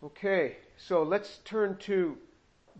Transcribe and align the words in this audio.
Okay, 0.00 0.58
so 0.76 1.02
let's 1.02 1.38
turn 1.38 1.76
to 1.78 2.16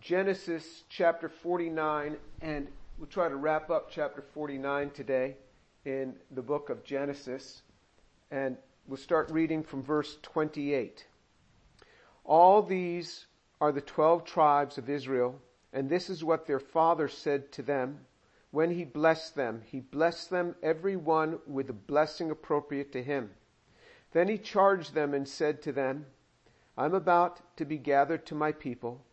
Genesis 0.00 0.84
chapter 0.88 1.28
49 1.28 2.16
and 2.42 2.68
we'll 2.96 3.08
try 3.08 3.28
to 3.28 3.34
wrap 3.34 3.70
up 3.70 3.90
chapter 3.90 4.22
49 4.22 4.90
today 4.90 5.34
in 5.84 6.14
the 6.30 6.42
book 6.42 6.70
of 6.70 6.84
Genesis 6.84 7.62
and 8.30 8.56
we'll 8.86 8.96
start 8.96 9.32
reading 9.32 9.64
from 9.64 9.82
verse 9.82 10.16
28. 10.22 11.08
All 12.24 12.62
these 12.62 13.26
are 13.60 13.72
the 13.72 13.80
twelve 13.80 14.24
tribes 14.24 14.78
of 14.78 14.88
Israel 14.88 15.40
and 15.72 15.90
this 15.90 16.08
is 16.08 16.22
what 16.22 16.46
their 16.46 16.60
father 16.60 17.08
said 17.08 17.50
to 17.50 17.62
them 17.62 17.98
when 18.52 18.70
he 18.70 18.84
blessed 18.84 19.34
them. 19.34 19.62
He 19.66 19.80
blessed 19.80 20.30
them 20.30 20.54
every 20.62 20.94
one 20.94 21.40
with 21.48 21.68
a 21.68 21.72
blessing 21.72 22.30
appropriate 22.30 22.92
to 22.92 23.02
him. 23.02 23.30
Then 24.12 24.28
he 24.28 24.38
charged 24.38 24.94
them 24.94 25.14
and 25.14 25.26
said 25.26 25.62
to 25.62 25.72
them, 25.72 26.06
I'm 26.78 26.94
about 26.94 27.56
to 27.56 27.64
be 27.64 27.76
gathered 27.76 28.24
to 28.26 28.36
my 28.36 28.52
people. 28.52 29.04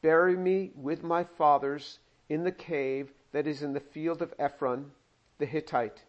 Bury 0.00 0.38
me 0.38 0.72
with 0.74 1.02
my 1.02 1.22
fathers 1.22 1.98
in 2.30 2.44
the 2.44 2.50
cave 2.50 3.12
that 3.32 3.46
is 3.46 3.62
in 3.62 3.74
the 3.74 3.78
field 3.78 4.22
of 4.22 4.32
Ephron 4.38 4.92
the 5.36 5.44
Hittite, 5.44 6.02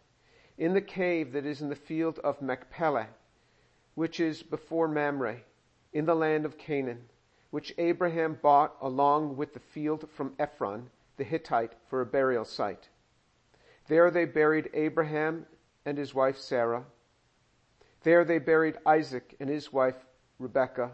in 0.56 0.72
the 0.72 0.80
cave 0.80 1.32
that 1.32 1.44
is 1.44 1.60
in 1.60 1.68
the 1.68 1.76
field 1.76 2.18
of 2.20 2.40
Machpelah, 2.40 3.08
which 3.94 4.20
is 4.20 4.42
before 4.42 4.88
Mamre, 4.88 5.42
in 5.92 6.06
the 6.06 6.14
land 6.14 6.46
of 6.46 6.56
Canaan, 6.56 7.10
which 7.50 7.74
Abraham 7.76 8.38
bought 8.40 8.74
along 8.80 9.36
with 9.36 9.52
the 9.52 9.60
field 9.60 10.08
from 10.08 10.34
Ephron 10.38 10.90
the 11.18 11.24
Hittite 11.24 11.74
for 11.88 12.00
a 12.00 12.06
burial 12.06 12.46
site. 12.46 12.88
There 13.86 14.10
they 14.10 14.24
buried 14.24 14.70
Abraham 14.72 15.44
and 15.84 15.98
his 15.98 16.14
wife 16.14 16.38
Sarah. 16.38 16.86
There 18.02 18.24
they 18.24 18.38
buried 18.38 18.78
Isaac 18.86 19.36
and 19.38 19.50
his 19.50 19.70
wife 19.70 20.06
Rebekah 20.42 20.92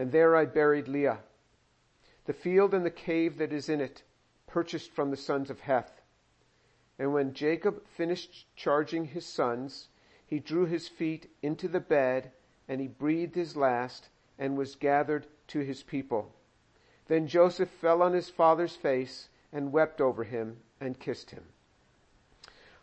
and 0.00 0.12
there 0.12 0.34
I 0.34 0.46
buried 0.46 0.88
Leah. 0.88 1.18
The 2.24 2.32
field 2.32 2.72
and 2.72 2.86
the 2.86 2.90
cave 2.90 3.36
that 3.36 3.52
is 3.52 3.68
in 3.68 3.82
it, 3.82 4.02
purchased 4.46 4.92
from 4.92 5.10
the 5.10 5.16
sons 5.18 5.50
of 5.50 5.60
Heth. 5.60 6.00
And 6.98 7.12
when 7.12 7.34
Jacob 7.34 7.86
finished 7.86 8.46
charging 8.56 9.04
his 9.04 9.26
sons, 9.26 9.88
he 10.26 10.38
drew 10.38 10.64
his 10.64 10.88
feet 10.88 11.30
into 11.42 11.68
the 11.68 11.80
bed, 11.80 12.32
and 12.66 12.80
he 12.80 12.86
breathed 12.86 13.34
his 13.34 13.56
last, 13.58 14.08
and 14.38 14.56
was 14.56 14.74
gathered 14.74 15.26
to 15.48 15.58
his 15.58 15.82
people. 15.82 16.32
Then 17.06 17.26
Joseph 17.26 17.68
fell 17.68 18.00
on 18.00 18.14
his 18.14 18.30
father's 18.30 18.76
face, 18.76 19.28
and 19.52 19.70
wept 19.70 20.00
over 20.00 20.24
him, 20.24 20.56
and 20.80 20.98
kissed 20.98 21.30
him. 21.30 21.44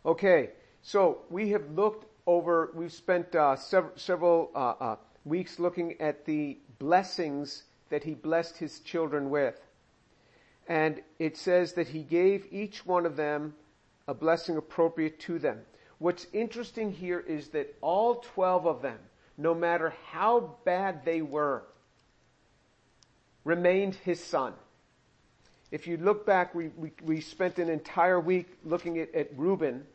Okay, 0.05 0.51
so 0.83 1.23
we 1.31 1.49
have 1.49 1.71
looked 1.71 2.05
over, 2.27 2.69
we've 2.75 2.93
spent 2.93 3.33
uh, 3.33 3.55
several, 3.55 3.97
several 3.97 4.51
uh, 4.53 4.73
uh, 4.79 4.95
weeks 5.27 5.59
looking 5.59 5.99
at 6.01 6.25
the 6.25 6.57
blessings 6.79 7.63
that 7.89 8.03
he 8.03 8.13
blessed 8.13 8.57
his 8.57 8.79
children 8.79 9.29
with. 9.29 9.59
And 10.67 11.01
it 11.19 11.37
says 11.37 11.73
that 11.73 11.87
he 11.87 12.03
gave 12.03 12.47
each 12.51 12.85
one 12.85 13.05
of 13.05 13.15
them 13.15 13.53
a 14.07 14.13
blessing 14.13 14.57
appropriate 14.57 15.19
to 15.21 15.39
them. 15.39 15.59
What's 15.99 16.27
interesting 16.33 16.91
here 16.91 17.19
is 17.19 17.49
that 17.49 17.75
all 17.81 18.15
12 18.15 18.67
of 18.67 18.81
them, 18.81 18.99
no 19.37 19.55
matter 19.55 19.93
how 20.11 20.55
bad 20.65 21.05
they 21.05 21.21
were, 21.21 21.63
remained 23.43 23.95
his 23.95 24.23
son. 24.23 24.53
If 25.71 25.87
you 25.87 25.97
look 25.97 26.25
back, 26.25 26.53
we, 26.53 26.69
we, 26.69 26.91
we 27.03 27.21
spent 27.21 27.59
an 27.59 27.69
entire 27.69 28.19
week 28.19 28.47
looking 28.63 28.99
at, 28.99 29.13
at 29.13 29.29
Reuben 29.37 29.85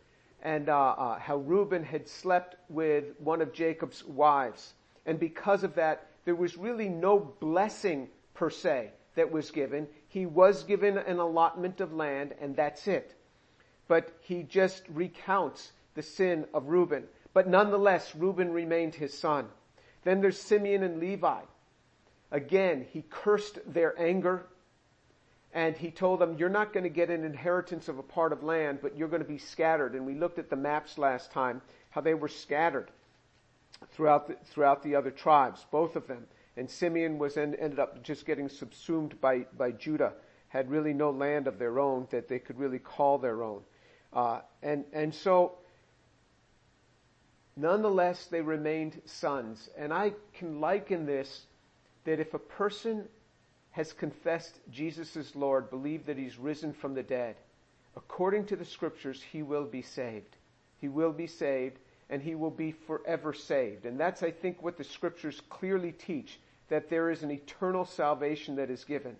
and 0.43 0.69
uh, 0.69 0.95
uh, 0.99 1.19
how 1.19 1.37
Reuben 1.37 1.85
had 1.85 2.09
slept 2.09 2.57
with 2.69 3.05
one 3.19 3.41
of 3.41 3.53
Jacob's 3.53 4.05
wives. 4.05 4.75
And 5.07 5.19
because 5.19 5.65
of 5.65 5.75
that, 5.75 6.07
there 6.25 6.35
was 6.35 6.57
really 6.57 6.89
no 6.89 7.19
blessing 7.19 8.09
per 8.35 8.51
se 8.51 8.91
that 9.15 9.33
was 9.33 9.51
given. 9.51 9.89
He 10.09 10.27
was 10.27 10.63
given 10.65 10.97
an 10.97 11.19
allotment 11.19 11.81
of 11.81 11.93
land 11.93 12.35
and 12.41 12.57
that's 12.57 12.87
it. 12.87 13.15
But 13.89 14.13
he 14.21 14.43
just 14.43 14.83
recounts 14.89 15.73
the 15.95 16.03
sin 16.03 16.47
of 16.55 16.69
Reuben. 16.69 17.05
But 17.35 17.49
nonetheless, 17.49 18.15
Reuben 18.15 18.53
remained 18.53 18.95
his 18.95 19.19
son. 19.19 19.47
Then 20.05 20.21
there's 20.21 20.41
Simeon 20.41 20.83
and 20.83 21.01
Levi. 21.01 21.41
Again, 22.31 22.87
he 22.91 23.05
cursed 23.11 23.59
their 23.67 23.99
anger 24.01 24.47
and 25.53 25.77
he 25.77 25.91
told 25.91 26.21
them, 26.21 26.37
you're 26.39 26.49
not 26.49 26.73
going 26.73 26.85
to 26.85 26.91
get 26.91 27.11
an 27.11 27.25
inheritance 27.25 27.89
of 27.89 27.99
a 27.99 28.03
part 28.03 28.33
of 28.33 28.43
land, 28.43 28.79
but 28.81 28.97
you're 28.97 29.09
going 29.09 29.23
to 29.23 29.29
be 29.29 29.39
scattered. 29.39 29.95
And 29.95 30.07
we 30.07 30.15
looked 30.15 30.39
at 30.39 30.49
the 30.49 30.57
maps 30.57 30.97
last 30.97 31.31
time, 31.31 31.61
how 31.91 32.01
they 32.01 32.15
were 32.15 32.29
scattered 32.29 32.91
throughout 33.93 34.29
the, 34.29 34.37
throughout 34.53 34.83
the 34.83 34.95
other 34.95 35.11
tribes, 35.11 35.65
both 35.71 35.97
of 35.97 36.07
them. 36.07 36.27
And 36.57 36.71
Simeon 36.71 37.19
was 37.19 37.37
en- 37.37 37.55
ended 37.55 37.79
up 37.79 38.03
just 38.03 38.27
getting 38.27 38.49
subsumed 38.49 39.21
by, 39.21 39.47
by 39.57 39.73
Judah, 39.73 40.13
had 40.49 40.71
really 40.71 40.93
no 40.93 41.11
land 41.11 41.47
of 41.47 41.59
their 41.59 41.79
own 41.79 42.07
that 42.11 42.29
they 42.29 42.39
could 42.39 42.59
really 42.59 42.79
call 42.79 43.19
their 43.19 43.43
own. 43.43 43.63
Uh, 44.13 44.41
and, 44.63 44.85
and 44.93 45.15
so, 45.15 45.53
nonetheless, 47.57 48.27
they 48.27 48.43
remained 48.43 49.01
sons. 49.07 49.71
And 49.77 49.93
I 49.93 50.13
can 50.35 50.61
liken 50.61 51.07
this 51.07 51.47
that 52.05 52.21
if 52.21 52.35
a 52.35 52.39
person 52.39 53.09
has 53.71 53.93
confessed 53.95 54.59
Jesus 54.71 55.17
as 55.17 55.35
Lord, 55.35 55.71
believed 55.71 56.07
that 56.07 56.19
he's 56.19 56.39
risen 56.39 56.75
from 56.75 56.95
the 56.95 57.03
dead, 57.03 57.37
according 57.97 58.47
to 58.47 58.57
the 58.57 58.65
scriptures, 58.65 59.23
he 59.33 59.43
will 59.43 59.65
be 59.65 59.83
saved. 59.83 60.37
He 60.79 60.89
will 60.89 61.13
be 61.13 61.27
saved 61.27 61.79
and 62.11 62.23
he 62.23 62.35
will 62.35 62.51
be 62.51 62.73
forever 62.73 63.33
saved. 63.33 63.87
And 63.87 63.99
that's, 63.99 64.23
I 64.23 64.31
think, 64.31 64.63
what 64.63 64.77
the 64.77 64.85
scriptures 64.85 65.41
clearly 65.49 65.93
teach, 65.93 66.39
that 66.69 66.91
there 66.91 67.11
is 67.11 67.23
an 67.23 67.31
eternal 67.31 67.85
salvation 67.85 68.57
that 68.57 68.71
is 68.71 68.85
given. 68.85 69.17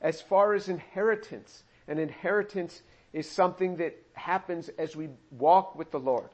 As 0.00 0.20
far 0.20 0.54
as 0.54 0.68
inheritance, 0.68 1.62
an 1.88 1.98
inheritance 1.98 2.82
is 3.12 3.30
something 3.30 3.76
that 3.76 3.96
happens 4.14 4.68
as 4.78 4.96
we 4.96 5.08
walk 5.30 5.76
with 5.76 5.90
the 5.90 6.00
Lord. 6.00 6.28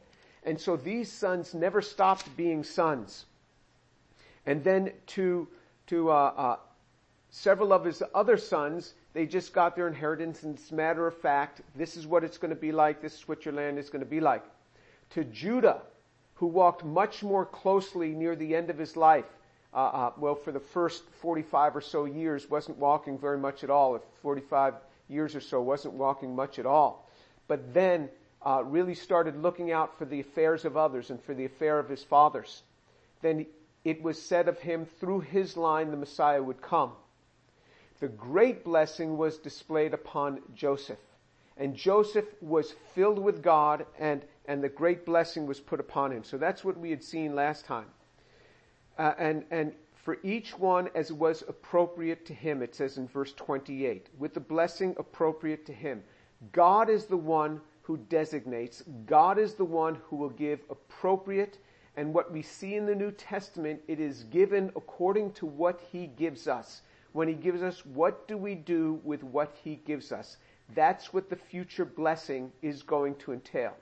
And 0.45 0.61
so 0.61 0.77
these 0.77 1.11
sons 1.13 1.55
never 1.55 1.81
stopped 1.81 2.37
being 2.37 2.65
sons. 2.65 3.27
And 4.47 4.65
then 4.65 4.93
to, 5.09 5.47
to, 5.89 6.11
uh, 6.11 6.15
uh, 6.37 6.57
several 7.31 7.73
of 7.73 7.85
his 7.85 8.03
other 8.15 8.37
sons, 8.37 8.95
they 9.13 9.27
just 9.27 9.53
got 9.53 9.77
their 9.77 9.89
inheritance 9.89 10.43
and 10.43 10.55
it's 10.55 10.73
matter 10.73 11.07
of 11.07 11.17
fact, 11.17 11.61
this 11.77 11.97
is 11.97 12.07
what 12.07 12.25
it's 12.25 12.39
going 12.39 12.55
to 12.55 12.61
be 12.61 12.73
like, 12.73 13.01
this 13.01 13.15
is 13.15 13.29
what 13.29 13.45
your 13.45 13.55
land 13.55 13.79
is 13.79 13.91
going 13.91 14.05
to 14.05 14.11
be 14.11 14.21
like 14.21 14.45
to 15.15 15.25
Judah, 15.25 15.83
who 16.35 16.47
walked 16.47 16.85
much 16.85 17.23
more 17.23 17.47
closely 17.47 18.11
near 18.11 18.35
the 18.35 18.55
end 18.55 18.71
of 18.71 18.79
his 18.79 18.97
life. 18.97 19.27
Uh, 19.75 19.77
uh, 19.77 20.13
well, 20.19 20.35
for 20.35 20.53
the 20.53 20.61
first 20.61 21.05
45 21.21 21.77
or 21.77 21.81
so 21.81 22.05
years, 22.05 22.49
wasn't 22.51 22.79
walking 22.79 23.19
very 23.19 23.39
much 23.39 23.65
at 23.65 23.71
all. 23.71 23.97
If 23.97 24.03
45 24.21 24.75
years 25.09 25.35
or 25.35 25.41
so, 25.41 25.61
wasn't 25.63 25.95
walking 25.95 26.35
much 26.37 26.59
at 26.59 26.67
all. 26.67 27.09
But 27.49 27.73
then 27.73 28.09
uh, 28.45 28.63
really 28.65 28.95
started 28.95 29.37
looking 29.37 29.73
out 29.73 29.97
for 29.99 30.05
the 30.05 30.21
affairs 30.21 30.65
of 30.65 30.77
others 30.77 31.11
and 31.11 31.23
for 31.23 31.35
the 31.35 31.45
affair 31.45 31.79
of 31.79 31.89
his 31.89 32.03
fathers. 32.03 32.63
Then 33.21 33.47
it 33.85 34.03
was 34.03 34.21
said 34.21 34.49
of 34.49 34.59
him, 34.59 34.87
through 35.01 35.21
his 35.21 35.57
line 35.57 35.91
the 35.91 35.97
Messiah 35.97 36.43
would 36.43 36.61
come. 36.61 36.93
The 38.01 38.09
great 38.09 38.65
blessing 38.65 39.17
was 39.17 39.39
displayed 39.39 39.95
upon 39.95 40.41
Joseph. 40.55 40.99
And 41.57 41.77
Joseph 41.77 42.25
was 42.41 42.75
filled 42.95 43.19
with 43.19 43.43
God 43.43 43.87
and 43.99 44.23
and 44.47 44.63
the 44.63 44.69
great 44.69 45.05
blessing 45.05 45.47
was 45.47 45.61
put 45.61 45.81
upon 45.81 46.13
him. 46.13 46.25
So 46.25 46.37
that's 46.37 46.65
what 46.65 46.79
we 46.79 46.91
had 46.91 47.03
seen 47.03 47.35
last 47.35 47.65
time. 47.65 47.87
Uh, 48.99 49.13
and, 49.19 49.45
and 49.51 49.73
for 49.95 50.19
each 50.23 50.59
one 50.59 50.91
as 50.95 51.11
it 51.11 51.17
was 51.17 51.45
appropriate 51.47 52.27
to 52.27 52.35
him, 52.35 52.63
it 52.63 52.75
says 52.75 52.99
in 52.99 53.07
verse 53.07 53.33
28, 53.35 54.09
with 54.19 54.35
the 54.35 54.41
blessing 54.41 54.95
appropriate 54.99 55.65
to 55.67 55.73
him. 55.73 56.03
God 56.51 56.91
is 56.91 57.07
the 57.07 57.17
one 57.17 57.61
who 57.83 57.97
designates. 57.97 58.83
God 59.07 59.39
is 59.39 59.55
the 59.55 59.65
one 59.65 59.97
who 60.07 60.17
will 60.17 60.31
give 60.31 60.61
appropriate. 60.71 61.59
And 61.97 62.13
what 62.13 62.33
we 62.33 62.43
see 62.43 62.75
in 62.75 62.87
the 62.87 62.95
New 62.95 63.13
Testament, 63.13 63.81
it 63.87 64.01
is 64.01 64.25
given 64.25 64.73
according 64.75 65.33
to 65.35 65.47
what 65.47 65.81
he 65.93 66.07
gives 66.07 66.49
us. 66.49 66.83
When 67.13 67.29
he 67.29 67.35
gives 67.35 67.63
us, 67.63 67.85
what 67.85 68.27
do 68.27 68.37
we 68.37 68.55
do 68.55 69.01
with 69.05 69.23
what 69.23 69.55
he 69.63 69.77
gives 69.77 70.11
us? 70.11 70.39
That's 70.75 71.13
what 71.13 71.29
the 71.29 71.37
future 71.37 71.85
blessing 71.85 72.51
is 72.63 72.83
going 72.83 73.17
to 73.17 73.33
entail. 73.33 73.77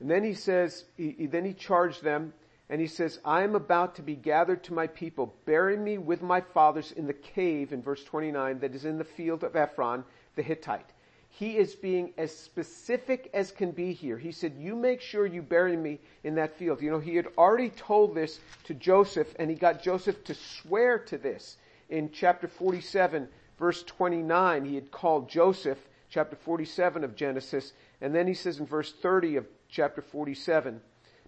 And 0.00 0.10
then 0.10 0.24
he 0.24 0.34
says, 0.34 0.84
he, 0.96 1.26
then 1.26 1.44
he 1.44 1.52
charged 1.52 2.02
them 2.02 2.32
and 2.68 2.80
he 2.80 2.86
says, 2.86 3.20
I 3.24 3.42
am 3.42 3.54
about 3.54 3.94
to 3.96 4.02
be 4.02 4.16
gathered 4.16 4.64
to 4.64 4.74
my 4.74 4.86
people. 4.88 5.34
Bury 5.44 5.76
me 5.76 5.98
with 5.98 6.22
my 6.22 6.40
fathers 6.40 6.92
in 6.92 7.06
the 7.06 7.14
cave 7.14 7.72
in 7.72 7.82
verse 7.82 8.02
29 8.04 8.58
that 8.58 8.74
is 8.74 8.84
in 8.84 8.98
the 8.98 9.04
field 9.04 9.44
of 9.44 9.56
Ephron 9.56 10.04
the 10.34 10.42
Hittite. 10.42 10.90
He 11.28 11.58
is 11.58 11.74
being 11.74 12.12
as 12.16 12.36
specific 12.36 13.30
as 13.34 13.52
can 13.52 13.70
be 13.70 13.92
here. 13.92 14.16
He 14.18 14.32
said, 14.32 14.54
you 14.58 14.74
make 14.74 15.00
sure 15.00 15.26
you 15.26 15.42
bury 15.42 15.76
me 15.76 16.00
in 16.24 16.34
that 16.36 16.56
field. 16.56 16.80
You 16.80 16.90
know, 16.90 16.98
he 16.98 17.16
had 17.16 17.28
already 17.38 17.70
told 17.70 18.14
this 18.14 18.40
to 18.64 18.74
Joseph 18.74 19.34
and 19.38 19.50
he 19.50 19.56
got 19.56 19.82
Joseph 19.82 20.24
to 20.24 20.34
swear 20.34 20.98
to 21.00 21.18
this. 21.18 21.58
In 21.88 22.10
chapter 22.10 22.48
47 22.48 23.28
verse 23.58 23.82
29, 23.84 24.64
he 24.64 24.74
had 24.74 24.90
called 24.90 25.28
Joseph, 25.28 25.78
chapter 26.10 26.36
47 26.36 27.04
of 27.04 27.16
Genesis, 27.16 27.72
and 28.00 28.14
then 28.14 28.26
he 28.26 28.34
says 28.34 28.58
in 28.58 28.66
verse 28.66 28.92
30 28.92 29.36
of 29.36 29.46
chapter 29.68 30.02
47, 30.02 30.80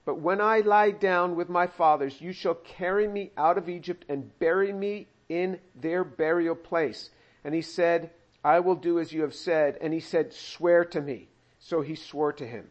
But 0.04 0.20
when 0.20 0.40
I 0.40 0.60
lie 0.60 0.90
down 0.90 1.36
with 1.36 1.48
my 1.48 1.66
fathers, 1.66 2.20
you 2.20 2.32
shall 2.32 2.54
carry 2.54 3.06
me 3.06 3.30
out 3.36 3.58
of 3.58 3.68
Egypt 3.68 4.04
and 4.08 4.38
bury 4.38 4.72
me 4.72 5.08
in 5.28 5.58
their 5.74 6.04
burial 6.04 6.54
place. 6.54 7.10
And 7.44 7.54
he 7.54 7.62
said, 7.62 8.10
I 8.44 8.60
will 8.60 8.74
do 8.74 8.98
as 8.98 9.12
you 9.12 9.22
have 9.22 9.34
said. 9.34 9.78
And 9.80 9.92
he 9.92 10.00
said, 10.00 10.32
swear 10.32 10.84
to 10.86 11.00
me. 11.00 11.28
So 11.58 11.82
he 11.82 11.94
swore 11.94 12.32
to 12.34 12.46
him. 12.46 12.66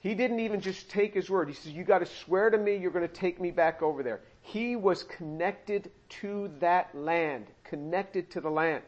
He 0.00 0.14
didn't 0.14 0.40
even 0.40 0.60
just 0.60 0.90
take 0.90 1.14
his 1.14 1.30
word. 1.30 1.48
He 1.48 1.54
says, 1.54 1.72
you 1.72 1.82
gotta 1.82 2.06
swear 2.06 2.50
to 2.50 2.58
me 2.58 2.76
you're 2.76 2.90
gonna 2.90 3.08
take 3.08 3.40
me 3.40 3.50
back 3.50 3.82
over 3.82 4.02
there. 4.02 4.20
He 4.40 4.76
was 4.76 5.02
connected 5.02 5.90
to 6.20 6.50
that 6.60 6.94
land, 6.94 7.46
connected 7.64 8.30
to 8.32 8.40
the 8.40 8.50
land. 8.50 8.82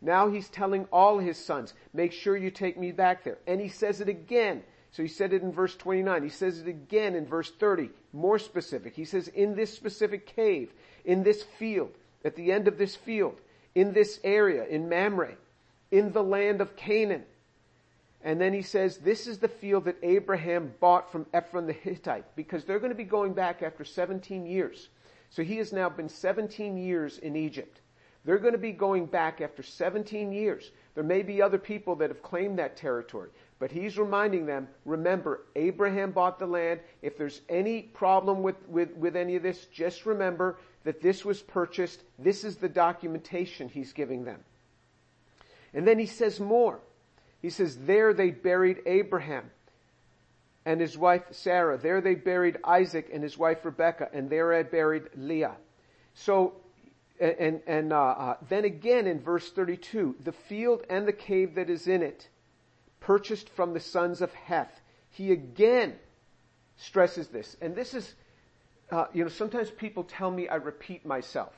Now 0.00 0.28
he's 0.28 0.48
telling 0.48 0.86
all 0.92 1.18
his 1.18 1.42
sons, 1.42 1.74
make 1.92 2.12
sure 2.12 2.36
you 2.36 2.50
take 2.50 2.78
me 2.78 2.92
back 2.92 3.24
there. 3.24 3.38
And 3.46 3.60
he 3.60 3.68
says 3.68 4.00
it 4.00 4.08
again. 4.08 4.62
So 4.92 5.02
he 5.02 5.08
said 5.08 5.32
it 5.32 5.42
in 5.42 5.52
verse 5.52 5.74
29. 5.74 6.22
He 6.22 6.28
says 6.28 6.60
it 6.60 6.68
again 6.68 7.14
in 7.14 7.26
verse 7.26 7.50
30, 7.50 7.90
more 8.12 8.38
specific. 8.38 8.94
He 8.94 9.06
says, 9.06 9.28
in 9.28 9.56
this 9.56 9.74
specific 9.74 10.26
cave, 10.26 10.72
in 11.04 11.22
this 11.22 11.42
field, 11.42 11.92
at 12.24 12.36
the 12.36 12.52
end 12.52 12.68
of 12.68 12.78
this 12.78 12.94
field, 12.94 13.40
in 13.74 13.94
this 13.94 14.20
area, 14.22 14.66
in 14.66 14.88
Mamre, 14.88 15.36
in 15.90 16.12
the 16.12 16.22
land 16.22 16.60
of 16.60 16.76
Canaan. 16.76 17.24
And 18.22 18.40
then 18.40 18.52
he 18.52 18.62
says, 18.62 18.98
this 18.98 19.26
is 19.26 19.38
the 19.38 19.48
field 19.48 19.86
that 19.86 19.96
Abraham 20.02 20.74
bought 20.78 21.10
from 21.10 21.26
Ephron 21.32 21.66
the 21.66 21.72
Hittite, 21.72 22.36
because 22.36 22.64
they're 22.64 22.78
going 22.78 22.92
to 22.92 22.96
be 22.96 23.04
going 23.04 23.32
back 23.32 23.62
after 23.62 23.84
17 23.84 24.46
years. 24.46 24.88
So 25.30 25.42
he 25.42 25.56
has 25.56 25.72
now 25.72 25.88
been 25.88 26.10
17 26.10 26.76
years 26.76 27.18
in 27.18 27.34
Egypt. 27.34 27.80
They're 28.24 28.38
going 28.38 28.52
to 28.52 28.58
be 28.58 28.72
going 28.72 29.06
back 29.06 29.40
after 29.40 29.62
17 29.62 30.32
years. 30.32 30.70
There 30.94 31.02
may 31.02 31.22
be 31.22 31.42
other 31.42 31.58
people 31.58 31.96
that 31.96 32.10
have 32.10 32.22
claimed 32.22 32.58
that 32.58 32.76
territory, 32.76 33.30
but 33.62 33.70
he's 33.70 33.96
reminding 33.96 34.44
them, 34.44 34.66
remember, 34.84 35.44
Abraham 35.54 36.10
bought 36.10 36.40
the 36.40 36.48
land. 36.48 36.80
If 37.00 37.16
there's 37.16 37.42
any 37.48 37.82
problem 37.82 38.42
with, 38.42 38.56
with, 38.68 38.96
with 38.96 39.14
any 39.14 39.36
of 39.36 39.44
this, 39.44 39.66
just 39.66 40.04
remember 40.04 40.58
that 40.82 41.00
this 41.00 41.24
was 41.24 41.40
purchased. 41.40 42.02
This 42.18 42.42
is 42.42 42.56
the 42.56 42.68
documentation 42.68 43.68
he's 43.68 43.92
giving 43.92 44.24
them. 44.24 44.40
And 45.72 45.86
then 45.86 46.00
he 46.00 46.06
says 46.06 46.40
more. 46.40 46.80
He 47.40 47.50
says, 47.50 47.76
there 47.76 48.12
they 48.12 48.32
buried 48.32 48.78
Abraham 48.84 49.48
and 50.64 50.80
his 50.80 50.98
wife 50.98 51.22
Sarah. 51.30 51.78
There 51.78 52.00
they 52.00 52.16
buried 52.16 52.56
Isaac 52.64 53.10
and 53.12 53.22
his 53.22 53.38
wife 53.38 53.64
Rebekah, 53.64 54.08
and 54.12 54.28
there 54.28 54.52
I 54.52 54.64
buried 54.64 55.04
Leah. 55.16 55.54
So, 56.14 56.54
and, 57.20 57.60
and 57.68 57.92
uh, 57.92 57.96
uh, 57.96 58.36
then 58.48 58.64
again 58.64 59.06
in 59.06 59.20
verse 59.20 59.52
32, 59.52 60.16
the 60.24 60.32
field 60.32 60.82
and 60.90 61.06
the 61.06 61.12
cave 61.12 61.54
that 61.54 61.70
is 61.70 61.86
in 61.86 62.02
it, 62.02 62.26
purchased 63.02 63.48
from 63.50 63.74
the 63.74 63.80
sons 63.80 64.22
of 64.22 64.32
Heth. 64.34 64.80
He 65.10 65.32
again 65.32 65.94
stresses 66.76 67.28
this. 67.28 67.56
And 67.60 67.74
this 67.74 67.94
is, 67.94 68.14
uh, 68.90 69.06
you 69.12 69.24
know, 69.24 69.30
sometimes 69.30 69.70
people 69.70 70.04
tell 70.04 70.30
me 70.30 70.48
I 70.48 70.56
repeat 70.56 71.04
myself. 71.04 71.52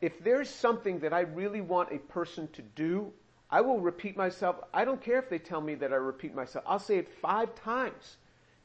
If 0.00 0.22
there's 0.22 0.48
something 0.48 1.00
that 1.00 1.12
I 1.12 1.20
really 1.20 1.60
want 1.60 1.92
a 1.92 1.98
person 1.98 2.48
to 2.52 2.62
do, 2.62 3.12
I 3.50 3.62
will 3.62 3.80
repeat 3.80 4.16
myself. 4.16 4.56
I 4.72 4.84
don't 4.84 5.00
care 5.00 5.18
if 5.18 5.30
they 5.30 5.38
tell 5.38 5.60
me 5.60 5.74
that 5.76 5.92
I 5.92 5.96
repeat 5.96 6.34
myself. 6.34 6.64
I'll 6.68 6.78
say 6.78 6.98
it 6.98 7.08
five 7.20 7.54
times 7.54 8.16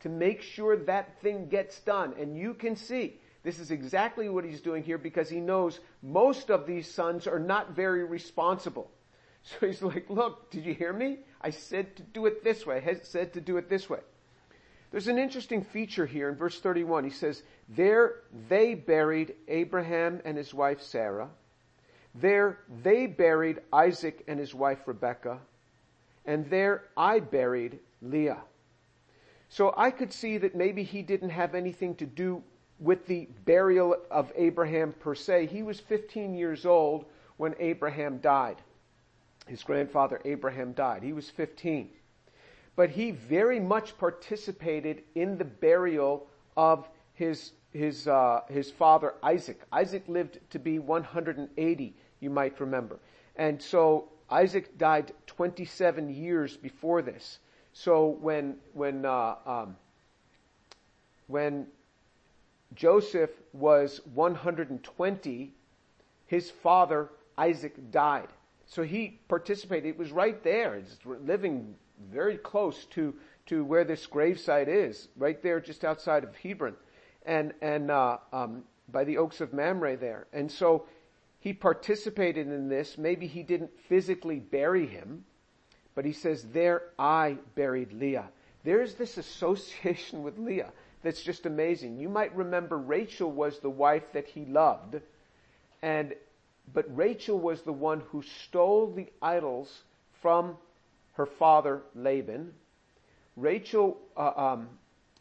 to 0.01 0.09
make 0.09 0.41
sure 0.41 0.75
that 0.75 1.21
thing 1.21 1.47
gets 1.47 1.79
done. 1.79 2.13
And 2.19 2.37
you 2.37 2.53
can 2.53 2.75
see 2.75 3.19
this 3.43 3.59
is 3.59 3.71
exactly 3.71 4.29
what 4.29 4.43
he's 4.43 4.61
doing 4.61 4.83
here 4.83 4.97
because 4.97 5.29
he 5.29 5.39
knows 5.39 5.79
most 6.01 6.49
of 6.49 6.65
these 6.65 6.91
sons 6.93 7.27
are 7.27 7.39
not 7.39 7.71
very 7.71 8.03
responsible. 8.03 8.89
So 9.59 9.67
he's 9.67 9.81
like, 9.81 10.09
look, 10.09 10.51
did 10.51 10.63
you 10.63 10.73
hear 10.73 10.93
me? 10.93 11.17
I 11.43 11.49
said 11.49 11.95
to 11.97 12.03
do 12.03 12.25
it 12.25 12.43
this 12.43 12.65
way. 12.65 12.83
I 12.85 12.95
said 13.03 13.33
to 13.33 13.41
do 13.41 13.57
it 13.57 13.69
this 13.69 13.89
way. 13.89 13.99
There's 14.91 15.07
an 15.07 15.17
interesting 15.17 15.63
feature 15.63 16.05
here 16.05 16.29
in 16.29 16.35
verse 16.35 16.59
31. 16.59 17.03
He 17.03 17.09
says, 17.09 17.41
there 17.67 18.21
they 18.47 18.75
buried 18.75 19.33
Abraham 19.47 20.21
and 20.23 20.37
his 20.37 20.53
wife 20.53 20.81
Sarah. 20.81 21.29
There 22.15 22.59
they 22.83 23.07
buried 23.07 23.59
Isaac 23.73 24.23
and 24.27 24.39
his 24.39 24.53
wife 24.53 24.79
Rebekah. 24.85 25.39
And 26.25 26.49
there 26.49 26.83
I 26.95 27.19
buried 27.19 27.79
Leah. 28.01 28.41
So 29.49 29.73
I 29.75 29.91
could 29.91 30.13
see 30.13 30.37
that 30.37 30.55
maybe 30.55 30.83
he 30.83 31.01
didn't 31.01 31.31
have 31.31 31.55
anything 31.55 31.95
to 31.95 32.05
do 32.05 32.43
with 32.79 33.05
the 33.07 33.27
burial 33.45 33.95
of 34.11 34.31
Abraham 34.35 34.93
per 34.93 35.15
se. 35.15 35.47
He 35.47 35.63
was 35.63 35.79
15 35.79 36.35
years 36.35 36.65
old 36.65 37.05
when 37.37 37.55
Abraham 37.59 38.19
died. 38.19 38.57
His 39.47 39.63
grandfather 39.63 40.21
Abraham 40.25 40.73
died. 40.73 41.03
He 41.03 41.13
was 41.13 41.29
15. 41.29 41.89
But 42.75 42.89
he 42.89 43.11
very 43.11 43.59
much 43.59 43.97
participated 43.97 45.03
in 45.15 45.37
the 45.37 45.45
burial 45.45 46.27
of 46.57 46.87
his, 47.13 47.51
his, 47.71 48.07
uh, 48.07 48.41
his 48.49 48.71
father 48.71 49.13
Isaac. 49.21 49.61
Isaac 49.71 50.03
lived 50.07 50.39
to 50.51 50.59
be 50.59 50.79
180, 50.79 51.95
you 52.19 52.29
might 52.29 52.59
remember. 52.59 52.99
And 53.35 53.61
so 53.61 54.09
Isaac 54.29 54.77
died 54.77 55.11
27 55.27 56.09
years 56.09 56.57
before 56.57 57.01
this. 57.01 57.39
So 57.73 58.17
when, 58.21 58.57
when, 58.73 59.05
uh, 59.05 59.35
um, 59.45 59.75
when 61.27 61.67
Joseph 62.75 63.31
was 63.51 64.01
120, 64.13 65.53
his 66.25 66.49
father 66.49 67.09
Isaac 67.37 67.91
died. 67.91 68.29
So 68.73 68.81
he 68.81 69.19
participated. 69.27 69.87
It 69.87 69.99
was 69.99 70.11
right 70.11 70.43
there. 70.43 70.75
It's 70.75 70.97
living 71.05 71.75
very 72.11 72.37
close 72.37 72.85
to, 72.85 73.13
to 73.45 73.63
where 73.63 73.83
this 73.83 74.07
gravesite 74.07 74.67
is, 74.67 75.09
right 75.15 75.39
there 75.43 75.59
just 75.59 75.85
outside 75.85 76.23
of 76.23 76.35
Hebron 76.35 76.75
and, 77.23 77.53
and, 77.61 77.91
uh, 77.91 78.17
um, 78.31 78.63
by 78.91 79.03
the 79.03 79.17
oaks 79.17 79.41
of 79.41 79.53
Mamre 79.53 79.95
there. 79.95 80.25
And 80.33 80.51
so 80.51 80.87
he 81.39 81.53
participated 81.53 82.47
in 82.47 82.67
this. 82.67 82.97
Maybe 82.97 83.27
he 83.27 83.43
didn't 83.43 83.71
physically 83.89 84.39
bury 84.39 84.87
him, 84.87 85.23
but 85.93 86.03
he 86.03 86.11
says, 86.11 86.43
there 86.51 86.81
I 86.97 87.37
buried 87.53 87.93
Leah. 87.93 88.29
There's 88.63 88.95
this 88.95 89.17
association 89.17 90.23
with 90.23 90.39
Leah 90.39 90.71
that's 91.03 91.21
just 91.21 91.45
amazing. 91.45 91.99
You 91.99 92.09
might 92.09 92.35
remember 92.35 92.79
Rachel 92.79 93.31
was 93.31 93.59
the 93.59 93.69
wife 93.69 94.13
that 94.13 94.25
he 94.25 94.45
loved, 94.45 94.99
and 95.83 96.15
but 96.71 96.85
Rachel 96.95 97.39
was 97.39 97.61
the 97.61 97.73
one 97.73 98.01
who 98.09 98.21
stole 98.21 98.93
the 98.93 99.07
idols 99.21 99.83
from 100.21 100.57
her 101.13 101.25
father 101.25 101.81
Laban. 101.95 102.53
Rachel, 103.35 103.97
uh, 104.15 104.31
um, 104.35 104.69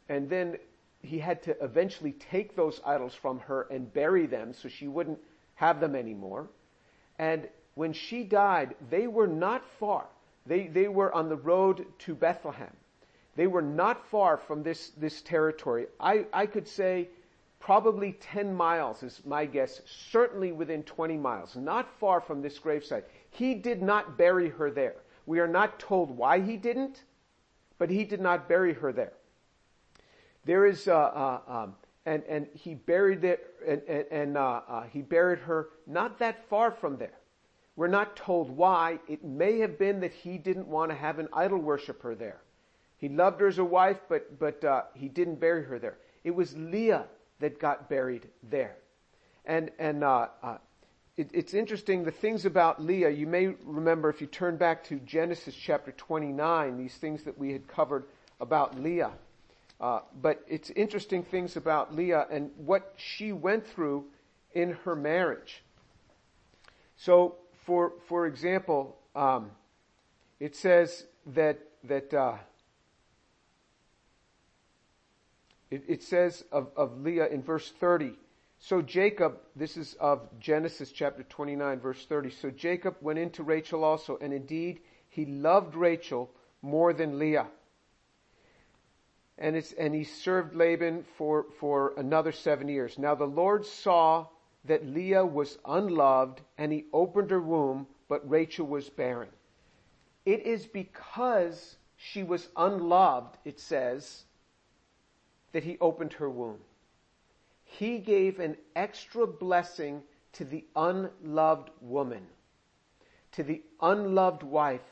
and 0.09 0.29
then 0.29 0.57
he 1.01 1.19
had 1.19 1.43
to 1.43 1.57
eventually 1.63 2.13
take 2.13 2.55
those 2.55 2.81
idols 2.85 3.15
from 3.15 3.41
her 3.41 3.63
and 3.71 3.93
bury 3.93 4.27
them 4.27 4.53
so 4.55 4.69
she 4.69 4.87
wouldn't 4.87 5.19
have 5.57 5.81
them 5.81 5.95
anymore. 5.95 6.49
And 7.19 7.49
when 7.75 7.93
she 7.93 8.23
died, 8.23 8.75
they 8.91 9.07
were 9.07 9.27
not 9.27 9.63
far. 9.81 10.07
They, 10.47 10.67
they 10.67 10.89
were 10.89 11.13
on 11.13 11.29
the 11.29 11.37
road 11.37 11.87
to 12.01 12.15
Bethlehem. 12.15 12.75
They 13.35 13.47
were 13.47 13.63
not 13.63 14.07
far 14.09 14.37
from 14.37 14.63
this, 14.63 14.91
this 14.91 15.23
territory. 15.23 15.87
I, 15.99 16.27
I 16.33 16.47
could 16.47 16.69
say 16.69 17.09
probably 17.63 18.13
10 18.21 18.53
miles 18.53 19.05
is 19.05 19.23
my 19.25 19.47
guess, 19.47 19.81
certainly 19.87 20.51
within 20.51 20.83
20 20.83 21.17
miles, 21.17 21.55
not 21.55 21.89
far 22.01 22.21
from 22.21 22.43
this 22.43 22.59
gravesite. 22.59 23.05
He 23.31 23.55
did 23.55 23.81
not 23.81 24.19
bury 24.19 24.49
her 24.51 24.69
there. 24.69 24.97
We 25.27 25.39
are 25.39 25.47
not 25.47 25.79
told 25.79 26.11
why 26.11 26.41
he 26.41 26.57
didn't, 26.57 27.05
but 27.79 27.89
he 27.89 28.03
did 28.03 28.21
not 28.21 28.49
bury 28.49 28.75
her 28.75 28.93
there. 28.93 29.13
There 30.45 30.67
is, 30.67 30.89
uh, 30.89 30.97
uh, 30.97 31.41
um, 31.47 31.77
and 32.05 32.25
and 32.25 32.49
he 32.53 32.75
buried 32.75 33.23
it, 33.23 33.55
and, 33.65 33.81
and, 33.87 34.07
and 34.11 34.37
uh, 34.37 34.63
uh, 34.67 34.83
he 34.93 35.01
buried 35.01 35.39
her 35.39 35.69
not 35.87 36.19
that 36.19 36.49
far 36.49 36.73
from 36.73 36.97
there. 36.97 37.21
We're 37.77 37.87
not 37.87 38.17
told 38.17 38.51
why. 38.51 38.99
It 39.07 39.23
may 39.25 39.61
have 39.61 39.79
been 39.79 40.01
that 40.01 40.13
he 40.13 40.37
didn't 40.37 40.67
want 40.67 40.91
to 40.91 40.97
have 40.97 41.21
an 41.21 41.29
idol 41.33 41.59
worshiper 41.59 42.17
there. 42.17 42.41
He 42.99 43.09
loved 43.09 43.41
her 43.41 43.47
as 43.47 43.59
a 43.59 43.65
wife, 43.65 44.01
but, 44.09 44.41
but 44.41 44.65
uh, 44.65 44.83
he 44.95 45.09
didn't 45.09 45.39
bury 45.39 45.65
her 45.65 45.79
there. 45.79 45.99
It 46.25 46.33
was 46.33 46.57
Leah 46.57 47.07
that 47.43 47.59
got 47.59 47.89
buried 47.89 48.29
there. 48.43 48.77
And, 49.45 49.71
and 49.79 50.05
uh, 50.05 50.29
uh, 50.43 50.59
it, 51.17 51.31
it's 51.35 51.55
interesting, 51.55 52.05
the 52.05 52.11
things 52.11 52.47
about 52.47 52.83
Leah, 52.83 53.11
you 53.11 53.27
may 53.27 53.49
remember 53.65 54.09
if 54.09 54.21
you 54.21 54.27
turn 54.27 54.57
back 54.57 54.85
to 54.85 54.97
Genesis 55.01 55.55
chapter 55.55 55.93
29, 55.93 56.79
these 56.79 56.95
things 56.95 57.25
that 57.25 57.37
we 57.37 57.53
had 57.53 57.67
covered 57.67 58.05
about 58.41 58.81
Leah. 58.81 59.13
Uh, 59.81 60.01
but 60.21 60.45
it's 60.49 60.71
interesting 60.71 61.25
things 61.25 61.57
about 61.57 61.95
Leah 61.95 62.27
and 62.31 62.51
what 62.57 62.95
she 62.97 63.33
went 63.33 63.67
through 63.67 64.05
in 64.55 64.73
her 64.85 64.95
marriage. 64.95 65.63
So, 66.97 67.35
for 67.67 67.95
for 68.07 68.27
example, 68.27 68.97
um, 69.17 69.51
it 70.39 70.55
says 70.55 71.07
that 71.35 71.59
that 71.83 72.15
uh, 72.15 72.37
It, 75.73 75.85
it 75.89 76.03
says 76.03 76.45
of, 76.53 76.69
of 76.77 77.01
Leah 77.01 77.29
in 77.29 77.43
verse 77.43 77.73
30. 77.81 78.13
So 78.59 78.83
Jacob, 78.83 79.39
this 79.57 79.79
is 79.79 79.95
of 79.95 80.21
Genesis 80.39 80.93
chapter 80.93 81.23
29 81.23 81.81
verse 81.81 82.05
30. 82.05 82.31
So 82.31 82.51
Jacob 82.51 82.97
went 83.01 83.19
into 83.19 83.43
Rachel 83.43 83.83
also, 83.83 84.19
and 84.21 84.35
indeed 84.35 84.81
he 85.09 85.25
loved 85.25 85.75
Rachel 85.75 86.31
more 86.61 86.93
than 86.93 87.19
Leah. 87.19 87.47
and 89.39 89.57
it's, 89.57 89.73
and 89.73 89.95
he 89.95 90.05
served 90.05 90.55
Laban 90.55 91.05
for, 91.17 91.47
for 91.59 91.95
another 91.97 92.33
seven 92.33 92.69
years. 92.69 92.99
Now 92.99 93.15
the 93.15 93.25
Lord 93.25 93.65
saw 93.65 94.27
that 94.67 94.87
Leah 94.87 95.25
was 95.25 95.59
unloved 95.65 96.43
and 96.59 96.71
he 96.71 96.85
opened 96.93 97.31
her 97.31 97.41
womb, 97.41 97.87
but 98.11 98.29
Rachel 98.29 98.67
was 98.67 98.91
barren. 98.91 99.31
It 100.27 100.47
is 100.47 100.67
because 100.67 101.77
she 101.97 102.23
was 102.23 102.47
unloved, 102.57 103.39
it 103.47 103.59
says, 103.59 104.25
that 105.53 105.65
he 105.65 105.79
opened 105.81 106.15
her 106.15 106.29
womb. 106.29 106.59
He 107.65 107.99
gave 107.99 108.39
an 108.39 108.57
extra 108.77 109.27
blessing 109.27 110.03
to 110.35 110.45
the 110.45 110.65
unloved 110.77 111.71
woman, 111.81 112.27
to 113.33 113.43
the 113.43 113.63
unloved 113.81 114.43
wife. 114.43 114.83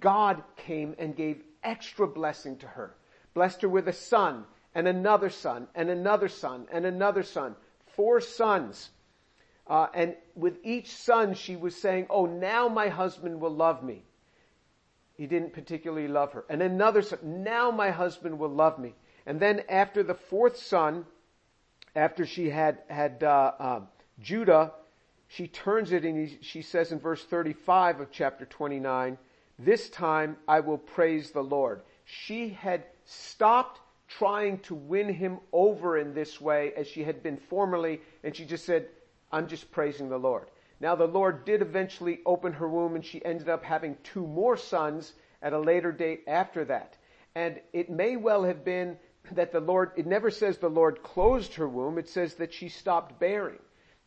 God 0.00 0.42
came 0.56 0.94
and 0.98 1.16
gave 1.16 1.42
extra 1.62 2.06
blessing 2.06 2.56
to 2.58 2.66
her. 2.66 2.94
Blessed 3.34 3.62
her 3.62 3.68
with 3.68 3.88
a 3.88 3.92
son 3.92 4.44
and 4.74 4.88
another 4.88 5.30
son 5.30 5.68
and 5.74 5.90
another 5.90 6.28
son 6.28 6.66
and 6.72 6.84
another 6.84 7.22
son. 7.22 7.54
Four 7.94 8.20
sons. 8.20 8.90
Uh, 9.66 9.86
and 9.92 10.14
with 10.34 10.58
each 10.64 10.90
son, 10.90 11.34
she 11.34 11.56
was 11.56 11.76
saying, 11.76 12.06
Oh, 12.08 12.26
now 12.26 12.68
my 12.68 12.88
husband 12.88 13.40
will 13.40 13.54
love 13.54 13.82
me. 13.82 14.02
He 15.14 15.26
didn't 15.26 15.52
particularly 15.52 16.08
love 16.08 16.32
her. 16.32 16.44
And 16.48 16.62
another 16.62 17.02
son, 17.02 17.42
now 17.42 17.70
my 17.70 17.90
husband 17.90 18.38
will 18.38 18.50
love 18.50 18.78
me. 18.78 18.94
And 19.28 19.38
then 19.38 19.60
after 19.68 20.02
the 20.02 20.14
fourth 20.14 20.56
son, 20.56 21.04
after 21.94 22.24
she 22.24 22.48
had, 22.48 22.78
had, 22.88 23.22
uh, 23.22 23.52
uh, 23.58 23.80
Judah, 24.18 24.72
she 25.26 25.46
turns 25.46 25.92
it 25.92 26.06
and 26.06 26.28
he, 26.28 26.38
she 26.40 26.62
says 26.62 26.92
in 26.92 26.98
verse 26.98 27.22
35 27.22 28.00
of 28.00 28.10
chapter 28.10 28.46
29, 28.46 29.18
this 29.58 29.90
time 29.90 30.38
I 30.48 30.60
will 30.60 30.78
praise 30.78 31.30
the 31.30 31.42
Lord. 31.42 31.82
She 32.06 32.48
had 32.48 32.84
stopped 33.04 33.80
trying 34.08 34.60
to 34.60 34.74
win 34.74 35.12
him 35.12 35.40
over 35.52 35.98
in 35.98 36.14
this 36.14 36.40
way 36.40 36.72
as 36.74 36.88
she 36.88 37.04
had 37.04 37.22
been 37.22 37.36
formerly, 37.36 38.00
and 38.24 38.34
she 38.34 38.46
just 38.46 38.64
said, 38.64 38.86
I'm 39.30 39.46
just 39.46 39.70
praising 39.70 40.08
the 40.08 40.16
Lord. 40.16 40.46
Now 40.80 40.94
the 40.94 41.06
Lord 41.06 41.44
did 41.44 41.60
eventually 41.60 42.20
open 42.24 42.54
her 42.54 42.66
womb 42.66 42.94
and 42.94 43.04
she 43.04 43.22
ended 43.22 43.50
up 43.50 43.62
having 43.62 43.98
two 44.04 44.26
more 44.26 44.56
sons 44.56 45.12
at 45.42 45.52
a 45.52 45.58
later 45.58 45.92
date 45.92 46.22
after 46.26 46.64
that. 46.64 46.96
And 47.34 47.60
it 47.74 47.90
may 47.90 48.16
well 48.16 48.44
have 48.44 48.64
been 48.64 48.96
that 49.32 49.52
the 49.52 49.60
Lord, 49.60 49.92
it 49.96 50.06
never 50.06 50.30
says 50.30 50.58
the 50.58 50.68
Lord 50.68 51.02
closed 51.02 51.54
her 51.54 51.68
womb, 51.68 51.98
it 51.98 52.08
says 52.08 52.34
that 52.34 52.52
she 52.52 52.68
stopped 52.68 53.18
bearing. 53.18 53.58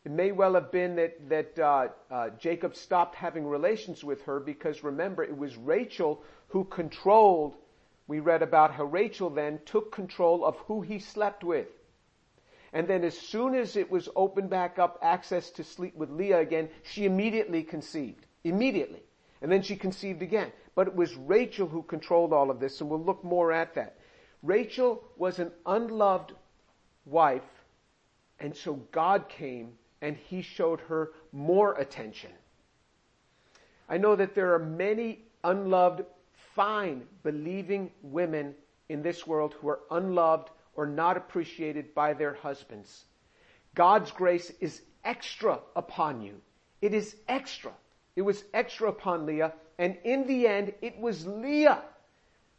It 0.04 0.10
may 0.10 0.32
well 0.32 0.54
have 0.54 0.72
been 0.72 0.96
that, 0.96 1.28
that 1.28 1.58
uh, 1.58 1.88
uh, 2.10 2.30
Jacob 2.30 2.74
stopped 2.74 3.14
having 3.14 3.46
relations 3.46 4.02
with 4.02 4.22
her 4.22 4.40
because 4.40 4.82
remember, 4.82 5.22
it 5.22 5.36
was 5.36 5.56
Rachel 5.56 6.22
who 6.48 6.64
controlled, 6.64 7.54
we 8.08 8.18
read 8.18 8.42
about 8.42 8.72
how 8.72 8.84
Rachel 8.84 9.30
then 9.30 9.60
took 9.64 9.92
control 9.92 10.44
of 10.44 10.56
who 10.66 10.80
he 10.80 10.98
slept 10.98 11.44
with. 11.44 11.68
And 12.72 12.88
then 12.88 13.04
as 13.04 13.16
soon 13.16 13.54
as 13.54 13.76
it 13.76 13.90
was 13.90 14.08
opened 14.16 14.50
back 14.50 14.78
up 14.78 14.98
access 15.02 15.50
to 15.52 15.64
sleep 15.64 15.94
with 15.94 16.10
Leah 16.10 16.40
again, 16.40 16.68
she 16.82 17.04
immediately 17.04 17.62
conceived. 17.62 18.26
Immediately. 18.44 19.02
And 19.40 19.52
then 19.52 19.62
she 19.62 19.76
conceived 19.76 20.22
again. 20.22 20.50
But 20.74 20.88
it 20.88 20.96
was 20.96 21.14
Rachel 21.14 21.68
who 21.68 21.82
controlled 21.82 22.32
all 22.32 22.50
of 22.50 22.60
this, 22.60 22.80
and 22.80 22.88
we'll 22.88 23.04
look 23.04 23.22
more 23.22 23.52
at 23.52 23.74
that. 23.74 23.98
Rachel 24.42 25.02
was 25.16 25.38
an 25.38 25.52
unloved 25.66 26.32
wife, 27.04 27.42
and 28.40 28.56
so 28.56 28.74
God 28.90 29.28
came 29.28 29.72
and 30.00 30.16
he 30.16 30.42
showed 30.42 30.80
her 30.80 31.12
more 31.32 31.74
attention. 31.74 32.30
I 33.88 33.98
know 33.98 34.16
that 34.16 34.34
there 34.34 34.54
are 34.54 34.58
many 34.58 35.20
unloved, 35.44 36.04
fine, 36.54 37.06
believing 37.22 37.90
women 38.02 38.54
in 38.88 39.02
this 39.02 39.26
world 39.26 39.54
who 39.54 39.68
are 39.68 39.80
unloved 39.90 40.50
or 40.74 40.86
not 40.86 41.16
appreciated 41.16 41.94
by 41.94 42.12
their 42.14 42.34
husbands. 42.34 43.04
God's 43.74 44.10
grace 44.10 44.50
is 44.60 44.82
extra 45.04 45.60
upon 45.76 46.20
you. 46.20 46.40
It 46.80 46.94
is 46.94 47.16
extra. 47.28 47.72
It 48.16 48.22
was 48.22 48.44
extra 48.52 48.88
upon 48.88 49.24
Leah, 49.24 49.52
and 49.78 49.96
in 50.04 50.26
the 50.26 50.46
end, 50.46 50.74
it 50.82 50.98
was 50.98 51.26
Leah 51.26 51.82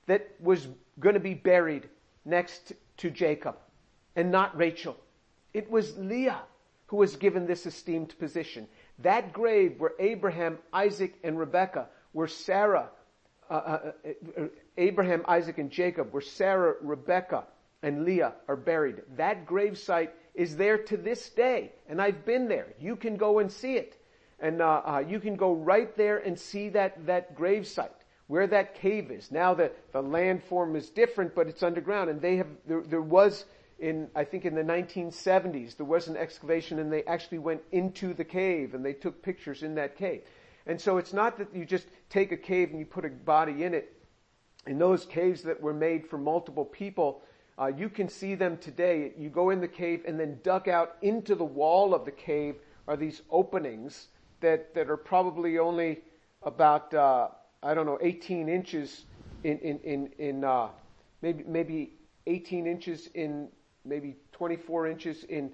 that 0.07 0.29
was 0.39 0.67
going 0.99 1.15
to 1.15 1.19
be 1.19 1.33
buried 1.33 1.89
next 2.25 2.73
to 2.97 3.09
Jacob, 3.09 3.55
and 4.15 4.31
not 4.31 4.55
Rachel. 4.57 4.95
It 5.53 5.69
was 5.69 5.97
Leah 5.97 6.41
who 6.87 6.97
was 6.97 7.15
given 7.15 7.47
this 7.47 7.65
esteemed 7.65 8.17
position. 8.19 8.67
That 8.99 9.33
grave 9.33 9.79
where 9.79 9.93
Abraham, 9.99 10.59
Isaac, 10.71 11.15
and 11.23 11.39
Rebekah, 11.39 11.87
where 12.11 12.27
Sarah, 12.27 12.89
uh, 13.49 13.53
uh, 13.53 13.91
uh, 14.37 14.43
Abraham, 14.77 15.23
Isaac, 15.27 15.57
and 15.57 15.71
Jacob, 15.71 16.13
where 16.13 16.21
Sarah, 16.21 16.75
Rebekah, 16.81 17.45
and 17.81 18.05
Leah 18.05 18.33
are 18.47 18.55
buried. 18.55 19.01
That 19.17 19.45
gravesite 19.45 20.11
is 20.35 20.55
there 20.55 20.77
to 20.77 20.97
this 20.97 21.29
day, 21.29 21.71
and 21.89 22.01
I've 22.01 22.25
been 22.25 22.47
there. 22.47 22.67
You 22.79 22.95
can 22.95 23.17
go 23.17 23.39
and 23.39 23.51
see 23.51 23.75
it, 23.75 23.97
and 24.39 24.61
uh, 24.61 24.81
uh, 24.85 25.03
you 25.07 25.19
can 25.19 25.35
go 25.35 25.53
right 25.53 25.95
there 25.97 26.19
and 26.19 26.39
see 26.39 26.69
that 26.69 27.05
that 27.07 27.35
gravesite 27.35 28.02
where 28.27 28.47
that 28.47 28.75
cave 28.75 29.11
is. 29.11 29.31
Now 29.31 29.53
the 29.53 29.71
the 29.91 30.01
landform 30.01 30.75
is 30.75 30.89
different, 30.89 31.35
but 31.35 31.47
it's 31.47 31.63
underground, 31.63 32.09
and 32.09 32.21
they 32.21 32.37
have 32.37 32.47
there, 32.65 32.81
there 32.81 33.01
was 33.01 33.45
in 33.79 34.09
I 34.15 34.23
think 34.23 34.45
in 34.45 34.55
the 34.55 34.63
1970s 34.63 35.77
there 35.77 35.85
was 35.85 36.07
an 36.07 36.17
excavation, 36.17 36.79
and 36.79 36.91
they 36.91 37.03
actually 37.03 37.39
went 37.39 37.61
into 37.71 38.13
the 38.13 38.23
cave 38.23 38.73
and 38.73 38.85
they 38.85 38.93
took 38.93 39.21
pictures 39.21 39.63
in 39.63 39.75
that 39.75 39.97
cave. 39.97 40.21
And 40.65 40.79
so 40.79 40.97
it's 40.97 41.13
not 41.13 41.37
that 41.39 41.53
you 41.53 41.65
just 41.65 41.87
take 42.09 42.31
a 42.31 42.37
cave 42.37 42.69
and 42.69 42.79
you 42.79 42.85
put 42.85 43.05
a 43.05 43.09
body 43.09 43.63
in 43.63 43.73
it. 43.73 43.93
In 44.65 44.79
those 44.79 45.05
caves 45.05 45.41
that 45.43 45.61
were 45.61 45.73
made 45.73 46.07
for 46.07 46.17
multiple 46.17 46.63
people, 46.63 47.21
uh, 47.59 47.67
you 47.67 47.89
can 47.89 48.07
see 48.07 48.35
them 48.35 48.57
today. 48.57 49.11
You 49.17 49.29
go 49.29 49.49
in 49.49 49.59
the 49.59 49.67
cave 49.67 50.03
and 50.07 50.17
then 50.19 50.39
dug 50.41 50.69
out 50.69 50.95
into 51.01 51.35
the 51.35 51.43
wall 51.43 51.93
of 51.93 52.05
the 52.05 52.11
cave 52.11 52.55
are 52.87 52.95
these 52.95 53.21
openings 53.29 54.07
that, 54.39 54.73
that 54.73 54.89
are 54.89 54.97
probably 54.97 55.59
only 55.59 55.99
about, 56.43 56.93
uh, 56.93 57.27
I 57.63 57.73
don't 57.73 57.85
know, 57.85 57.97
18 58.01 58.49
inches 58.49 59.05
in, 59.43 59.57
in, 59.59 59.79
in, 59.79 60.09
in 60.19 60.43
uh, 60.43 60.67
maybe, 61.21 61.43
maybe 61.47 61.93
18 62.27 62.67
inches 62.67 63.09
in, 63.13 63.47
maybe 63.85 64.17
24 64.33 64.87
inches 64.87 65.23
in, 65.23 65.51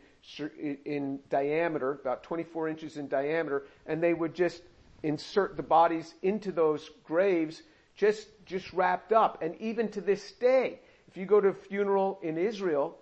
in 0.85 1.19
diameter, 1.29 1.91
about 1.91 2.23
24 2.23 2.67
inches 2.67 2.97
in 2.97 3.07
diameter, 3.07 3.67
and 3.85 4.01
they 4.01 4.13
would 4.13 4.33
just 4.33 4.63
insert 5.03 5.55
the 5.55 5.63
bodies 5.63 6.15
into 6.23 6.51
those 6.51 6.89
graves 7.03 7.61
just, 7.95 8.27
just 8.45 8.71
wrapped 8.73 9.11
up. 9.11 9.41
And 9.41 9.55
even 9.59 9.89
to 9.89 10.01
this 10.01 10.31
day, 10.33 10.79
if 11.07 11.17
you 11.17 11.25
go 11.25 11.39
to 11.39 11.49
a 11.49 11.53
funeral 11.53 12.19
in 12.23 12.37
Israel, 12.37 12.97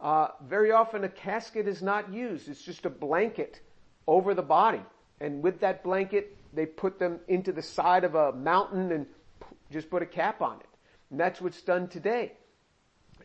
uh, 0.00 0.28
very 0.46 0.72
often 0.72 1.04
a 1.04 1.08
casket 1.08 1.66
is 1.66 1.82
not 1.82 2.12
used. 2.12 2.48
It's 2.48 2.62
just 2.62 2.84
a 2.84 2.90
blanket 2.90 3.60
over 4.06 4.34
the 4.34 4.42
body. 4.42 4.82
And 5.20 5.42
with 5.42 5.60
that 5.60 5.82
blanket, 5.82 6.36
they 6.52 6.66
put 6.66 6.98
them 6.98 7.20
into 7.28 7.52
the 7.52 7.62
side 7.62 8.04
of 8.04 8.14
a 8.14 8.32
mountain 8.32 8.92
and 8.92 9.06
just 9.70 9.90
put 9.90 10.02
a 10.02 10.06
cap 10.06 10.42
on 10.42 10.60
it. 10.60 10.66
And 11.10 11.18
that's 11.18 11.40
what's 11.40 11.62
done 11.62 11.88
today. 11.88 12.32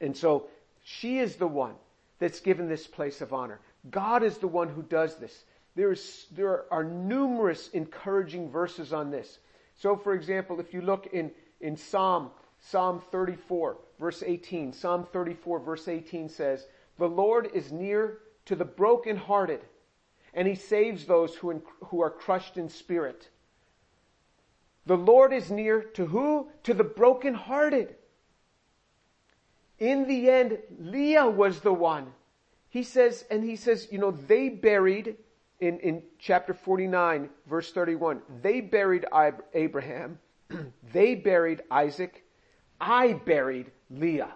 And 0.02 0.16
so 0.16 0.48
she 0.84 1.20
is 1.20 1.36
the 1.36 1.48
one 1.48 1.76
that's 2.20 2.40
given 2.40 2.68
this 2.68 2.88
place 2.88 3.22
of 3.22 3.34
honor. 3.34 3.60
God 3.90 4.24
is 4.24 4.38
the 4.38 4.48
one 4.48 4.70
who 4.70 4.82
does 4.82 5.16
this. 5.18 5.44
There's, 5.76 6.26
there 6.32 6.66
are 6.72 6.84
numerous 6.84 7.70
encouraging 7.70 8.50
verses 8.50 8.94
on 8.94 9.12
this. 9.12 9.40
So 9.76 9.96
for 9.96 10.14
example, 10.14 10.60
if 10.60 10.74
you 10.74 10.82
look 10.82 11.08
in, 11.14 11.32
in 11.62 11.78
Psalm, 11.78 12.32
Psalm 12.60 13.02
34, 13.12 13.78
verse 14.00 14.24
18. 14.26 14.74
Psalm 14.74 15.06
34 15.12 15.60
verse 15.60 15.88
18 15.88 16.30
says, 16.30 16.66
The 16.98 17.08
Lord 17.08 17.50
is 17.54 17.72
near 17.72 18.20
to 18.46 18.56
the 18.56 18.66
brokenhearted 18.66 19.62
and 20.38 20.48
he 20.48 20.54
saves 20.54 21.06
those 21.06 21.34
who, 21.36 21.50
in, 21.50 21.64
who 21.86 22.00
are 22.00 22.12
crushed 22.12 22.58
in 22.58 22.70
spirit. 22.70 23.28
The 24.86 24.96
Lord 24.96 25.34
is 25.34 25.50
near 25.50 25.82
to 25.82 26.06
who? 26.06 26.50
To 26.64 26.76
the 26.76 26.84
brokenhearted. 26.84 27.96
In 29.80 30.08
the 30.08 30.30
end, 30.30 30.60
Leah 30.80 31.28
was 31.28 31.62
the 31.62 31.74
one. 31.74 32.14
He 32.70 32.84
says, 32.84 33.26
and 33.32 33.44
he 33.44 33.56
says, 33.56 33.88
you 33.92 33.98
know, 33.98 34.12
they 34.12 34.50
buried 34.50 35.18
in, 35.60 35.80
in 35.80 36.04
chapter 36.20 36.54
49, 36.54 37.30
verse 37.48 37.72
31, 37.72 38.22
they 38.44 38.62
buried 38.62 39.06
Abraham, 39.56 40.20
they 40.94 41.16
buried 41.16 41.64
Isaac, 41.72 42.24
I 42.80 43.14
buried 43.14 43.72
Leah. 43.90 44.36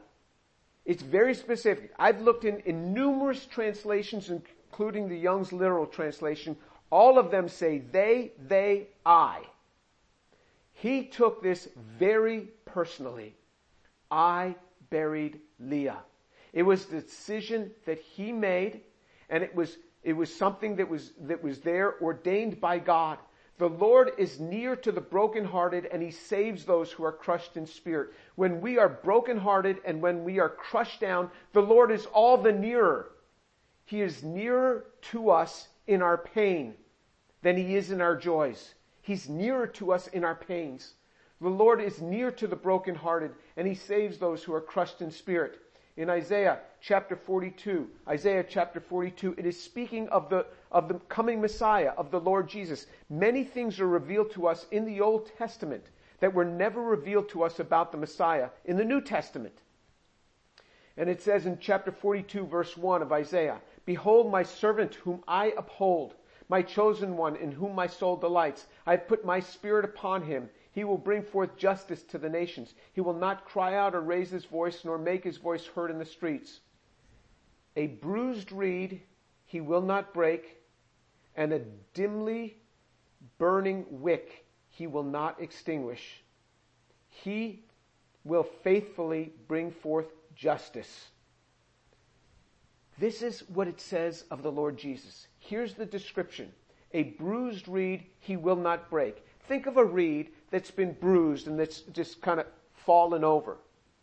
It's 0.84 1.04
very 1.04 1.36
specific. 1.36 1.94
I've 2.00 2.22
looked 2.22 2.44
in, 2.44 2.60
in 2.62 2.92
numerous 2.92 3.46
translations, 3.46 4.32
including 4.72 5.10
the 5.10 5.18
Young's 5.18 5.52
literal 5.52 5.86
translation. 5.86 6.56
All 6.90 7.20
of 7.20 7.30
them 7.30 7.50
say 7.50 7.80
they, 7.92 8.32
they, 8.48 8.88
I. 9.06 9.42
He 10.72 11.04
took 11.04 11.44
this 11.44 11.68
very 12.00 12.48
personally. 12.64 13.36
I 14.10 14.56
buried 14.90 15.42
Leah. 15.60 16.00
It 16.54 16.64
was 16.64 16.86
the 16.86 17.02
decision 17.02 17.72
that 17.86 18.00
he 18.00 18.32
made, 18.32 18.80
and 19.30 19.44
it 19.44 19.54
was, 19.54 19.78
it 20.04 20.14
was 20.14 20.34
something 20.34 20.78
that 20.78 20.88
was, 20.88 21.12
that 21.20 21.44
was 21.44 21.60
there 21.60 21.96
ordained 22.02 22.62
by 22.62 22.80
God. 22.80 23.18
The 23.58 23.68
Lord 23.70 24.14
is 24.18 24.40
near 24.40 24.78
to 24.78 24.92
the 24.92 25.02
brokenhearted 25.02 25.86
and 25.86 26.02
he 26.02 26.10
saves 26.10 26.66
those 26.66 26.92
who 26.92 27.04
are 27.04 27.12
crushed 27.12 27.58
in 27.58 27.68
spirit. 27.68 28.10
When 28.36 28.60
we 28.60 28.80
are 28.80 28.90
brokenhearted 28.90 29.78
and 29.86 30.02
when 30.02 30.24
we 30.24 30.40
are 30.40 30.50
crushed 30.50 31.00
down, 31.00 31.30
the 31.54 31.62
Lord 31.62 31.92
is 31.92 32.08
all 32.08 32.38
the 32.38 32.52
nearer. 32.52 33.11
He 33.92 34.02
is 34.02 34.24
nearer 34.24 34.86
to 35.12 35.32
us 35.32 35.68
in 35.86 36.02
our 36.02 36.18
pain 36.18 36.76
than 37.42 37.58
he 37.58 37.76
is 37.76 37.92
in 37.92 38.00
our 38.00 38.16
joys. 38.16 38.74
He's 39.02 39.28
nearer 39.28 39.68
to 39.68 39.92
us 39.92 40.08
in 40.08 40.24
our 40.24 40.34
pains. 40.34 40.94
The 41.42 41.50
Lord 41.50 41.82
is 41.82 42.02
near 42.02 42.32
to 42.32 42.48
the 42.48 42.56
brokenhearted 42.56 43.32
and 43.58 43.68
he 43.68 43.76
saves 43.76 44.18
those 44.18 44.46
who 44.46 44.54
are 44.54 44.62
crushed 44.62 45.02
in 45.02 45.12
spirit. 45.12 45.60
In 45.98 46.10
Isaiah 46.10 46.60
chapter 46.80 47.18
42, 47.18 47.90
Isaiah 48.08 48.46
chapter 48.48 48.80
42, 48.80 49.36
it 49.38 49.46
is 49.46 49.62
speaking 49.62 50.08
of 50.08 50.30
the, 50.30 50.46
of 50.72 50.88
the 50.88 50.94
coming 51.10 51.42
Messiah, 51.42 51.92
of 51.98 52.12
the 52.12 52.20
Lord 52.22 52.48
Jesus. 52.48 52.88
Many 53.10 53.44
things 53.44 53.78
are 53.82 53.88
revealed 53.90 54.32
to 54.32 54.48
us 54.48 54.68
in 54.72 54.86
the 54.86 55.02
Old 55.02 55.30
Testament 55.38 55.84
that 56.22 56.34
were 56.34 56.46
never 56.46 56.82
revealed 56.82 57.28
to 57.32 57.44
us 57.44 57.60
about 57.60 57.92
the 57.92 57.98
Messiah 57.98 58.52
in 58.64 58.78
the 58.78 58.86
New 58.86 59.02
Testament. 59.02 59.60
And 60.98 61.10
it 61.10 61.22
says 61.22 61.46
in 61.46 61.58
chapter 61.60 61.92
42 61.92 62.46
verse 62.46 62.78
1 62.78 63.02
of 63.02 63.12
Isaiah, 63.12 63.60
Behold 63.86 64.32
my 64.32 64.44
servant 64.44 64.96
whom 64.96 65.24
I 65.28 65.54
uphold, 65.58 66.16
my 66.48 66.62
chosen 66.62 67.18
one 67.18 67.36
in 67.36 67.52
whom 67.52 67.74
my 67.74 67.88
soul 67.88 68.16
delights. 68.16 68.68
I 68.86 68.92
have 68.92 69.08
put 69.08 69.26
my 69.26 69.40
spirit 69.40 69.86
upon 69.86 70.24
him. 70.24 70.50
He 70.72 70.84
will 70.84 70.98
bring 70.98 71.24
forth 71.24 71.58
justice 71.58 72.04
to 72.04 72.18
the 72.18 72.30
nations. 72.30 72.76
He 72.94 73.02
will 73.02 73.14
not 73.14 73.46
cry 73.46 73.76
out 73.76 73.96
or 73.96 74.02
raise 74.02 74.30
his 74.30 74.46
voice, 74.46 74.86
nor 74.86 74.98
make 74.98 75.24
his 75.24 75.38
voice 75.38 75.66
heard 75.66 75.92
in 75.92 76.00
the 76.00 76.06
streets. 76.06 76.60
A 77.76 77.88
bruised 77.88 78.52
reed 78.52 79.02
he 79.46 79.62
will 79.62 79.82
not 79.82 80.14
break, 80.14 80.58
and 81.36 81.52
a 81.52 81.60
dimly 81.94 82.58
burning 83.38 83.86
wick 83.90 84.46
he 84.70 84.88
will 84.88 85.04
not 85.04 85.42
extinguish. 85.42 86.24
He 87.10 87.66
will 88.24 88.44
faithfully 88.44 89.34
bring 89.48 89.72
forth 89.72 90.08
justice. 90.36 91.10
This 93.02 93.24
is 93.24 93.40
what 93.50 93.68
it 93.68 93.82
says 93.82 94.26
of 94.30 94.44
the 94.44 94.52
Lord 94.52 94.78
Jesus. 94.78 95.26
Here's 95.40 95.74
the 95.74 95.88
description. 95.88 96.52
A 96.94 97.02
bruised 97.02 97.68
reed 97.68 98.06
he 98.20 98.38
will 98.38 98.56
not 98.56 98.92
break. 98.92 99.26
Think 99.48 99.66
of 99.66 99.78
a 99.78 99.84
reed 99.84 100.30
that's 100.52 100.70
been 100.70 100.94
bruised 100.94 101.48
and 101.48 101.60
that's 101.60 101.80
just 101.94 102.22
kind 102.22 102.40
of 102.40 102.46
fallen 102.86 103.24
over. 103.24 103.58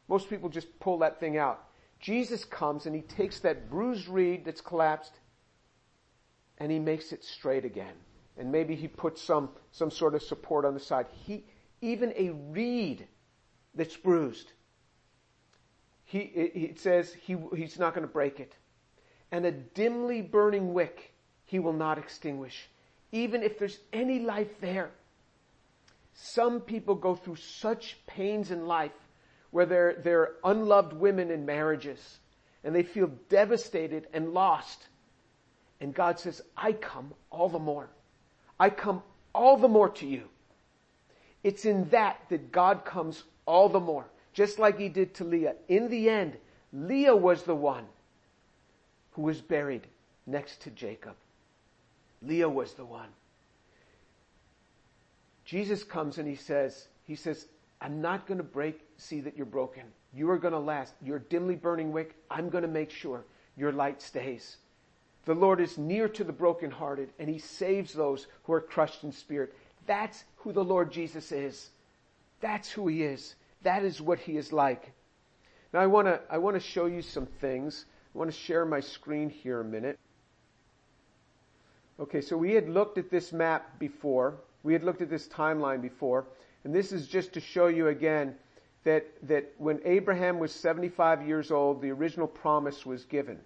Most 0.08 0.28
people 0.28 0.48
just 0.48 0.80
pull 0.80 0.98
that 0.98 1.20
thing 1.20 1.38
out. 1.38 1.68
Jesus 2.00 2.44
comes 2.44 2.86
and 2.86 2.96
he 2.96 3.02
takes 3.02 3.38
that 3.38 3.70
bruised 3.70 4.08
reed 4.08 4.44
that's 4.44 4.60
collapsed 4.60 5.12
and 6.58 6.72
he 6.72 6.80
makes 6.80 7.12
it 7.12 7.22
straight 7.22 7.64
again. 7.64 7.94
And 8.36 8.50
maybe 8.50 8.74
he 8.74 8.88
puts 8.88 9.22
some, 9.22 9.50
some 9.70 9.92
sort 9.92 10.16
of 10.16 10.24
support 10.24 10.64
on 10.64 10.74
the 10.74 10.80
side. 10.80 11.06
He, 11.24 11.44
even 11.80 12.12
a 12.16 12.30
reed 12.30 13.06
that's 13.76 13.96
bruised, 13.96 14.50
he, 16.04 16.18
it 16.18 16.80
says 16.80 17.12
he, 17.12 17.36
he's 17.54 17.78
not 17.78 17.94
going 17.94 18.04
to 18.04 18.12
break 18.12 18.40
it. 18.40 18.56
And 19.30 19.44
a 19.44 19.52
dimly 19.52 20.22
burning 20.22 20.72
wick 20.72 21.12
he 21.44 21.58
will 21.58 21.72
not 21.72 21.98
extinguish. 21.98 22.68
Even 23.12 23.42
if 23.42 23.58
there's 23.58 23.78
any 23.92 24.18
life 24.20 24.60
there. 24.60 24.90
Some 26.14 26.60
people 26.60 26.94
go 26.94 27.14
through 27.14 27.36
such 27.36 27.96
pains 28.06 28.50
in 28.50 28.66
life 28.66 28.92
where 29.50 29.66
they're, 29.66 29.94
they're 29.94 30.32
unloved 30.44 30.92
women 30.92 31.30
in 31.30 31.46
marriages 31.46 32.18
and 32.64 32.74
they 32.74 32.82
feel 32.82 33.10
devastated 33.28 34.06
and 34.12 34.34
lost. 34.34 34.88
And 35.80 35.94
God 35.94 36.18
says, 36.18 36.42
I 36.56 36.72
come 36.72 37.14
all 37.30 37.48
the 37.48 37.58
more. 37.58 37.88
I 38.58 38.70
come 38.70 39.02
all 39.34 39.56
the 39.56 39.68
more 39.68 39.88
to 39.90 40.06
you. 40.06 40.24
It's 41.44 41.64
in 41.64 41.88
that 41.90 42.20
that 42.30 42.50
God 42.50 42.84
comes 42.84 43.22
all 43.46 43.68
the 43.68 43.80
more, 43.80 44.06
just 44.32 44.58
like 44.58 44.78
he 44.78 44.88
did 44.88 45.14
to 45.14 45.24
Leah. 45.24 45.54
In 45.68 45.88
the 45.88 46.10
end, 46.10 46.36
Leah 46.72 47.16
was 47.16 47.44
the 47.44 47.54
one 47.54 47.86
who 49.18 49.24
was 49.24 49.40
buried 49.40 49.84
next 50.28 50.62
to 50.62 50.70
Jacob. 50.70 51.16
Leah 52.22 52.48
was 52.48 52.74
the 52.74 52.84
one. 52.84 53.08
Jesus 55.44 55.82
comes 55.82 56.18
and 56.18 56.28
he 56.28 56.36
says, 56.36 56.86
he 57.02 57.16
says, 57.16 57.46
I'm 57.80 58.00
not 58.00 58.28
going 58.28 58.38
to 58.38 58.44
break, 58.44 58.80
see 58.96 59.20
that 59.22 59.36
you're 59.36 59.44
broken. 59.44 59.82
You 60.14 60.30
are 60.30 60.38
going 60.38 60.52
to 60.52 60.60
last. 60.60 60.94
Your 61.02 61.18
dimly 61.18 61.56
burning 61.56 61.90
wick, 61.90 62.14
I'm 62.30 62.48
going 62.48 62.62
to 62.62 62.68
make 62.68 62.92
sure 62.92 63.24
your 63.56 63.72
light 63.72 64.00
stays. 64.00 64.58
The 65.24 65.34
Lord 65.34 65.60
is 65.60 65.76
near 65.76 66.08
to 66.10 66.22
the 66.22 66.32
brokenhearted 66.32 67.08
and 67.18 67.28
he 67.28 67.40
saves 67.40 67.92
those 67.92 68.28
who 68.44 68.52
are 68.52 68.60
crushed 68.60 69.02
in 69.02 69.10
spirit. 69.10 69.52
That's 69.88 70.22
who 70.36 70.52
the 70.52 70.62
Lord 70.62 70.92
Jesus 70.92 71.32
is. 71.32 71.70
That's 72.40 72.70
who 72.70 72.86
he 72.86 73.02
is. 73.02 73.34
That 73.62 73.82
is 73.82 74.00
what 74.00 74.20
he 74.20 74.36
is 74.36 74.52
like. 74.52 74.92
Now 75.72 75.80
I 75.80 75.86
want 75.88 76.06
to, 76.06 76.20
I 76.30 76.38
want 76.38 76.54
to 76.54 76.60
show 76.60 76.86
you 76.86 77.02
some 77.02 77.26
things. 77.26 77.84
I 78.14 78.18
want 78.18 78.30
to 78.30 78.36
share 78.36 78.64
my 78.64 78.80
screen 78.80 79.30
here 79.30 79.60
a 79.60 79.64
minute. 79.64 79.98
Okay, 82.00 82.20
so 82.20 82.36
we 82.36 82.52
had 82.52 82.68
looked 82.68 82.98
at 82.98 83.10
this 83.10 83.32
map 83.32 83.78
before. 83.78 84.34
We 84.62 84.72
had 84.72 84.84
looked 84.84 85.02
at 85.02 85.10
this 85.10 85.28
timeline 85.28 85.82
before, 85.82 86.24
and 86.64 86.74
this 86.74 86.92
is 86.92 87.06
just 87.06 87.32
to 87.34 87.40
show 87.40 87.66
you 87.66 87.88
again 87.88 88.34
that, 88.84 89.06
that 89.28 89.52
when 89.58 89.80
Abraham 89.84 90.38
was 90.38 90.52
75 90.52 91.26
years 91.26 91.50
old, 91.50 91.82
the 91.82 91.90
original 91.90 92.26
promise 92.26 92.86
was 92.86 93.04
given. 93.04 93.38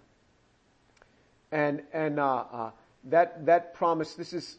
And, 1.51 1.83
and, 1.93 2.19
uh, 2.19 2.45
uh, 2.51 2.71
that, 3.05 3.45
that 3.45 3.73
promise, 3.73 4.13
this 4.13 4.33
is, 4.33 4.57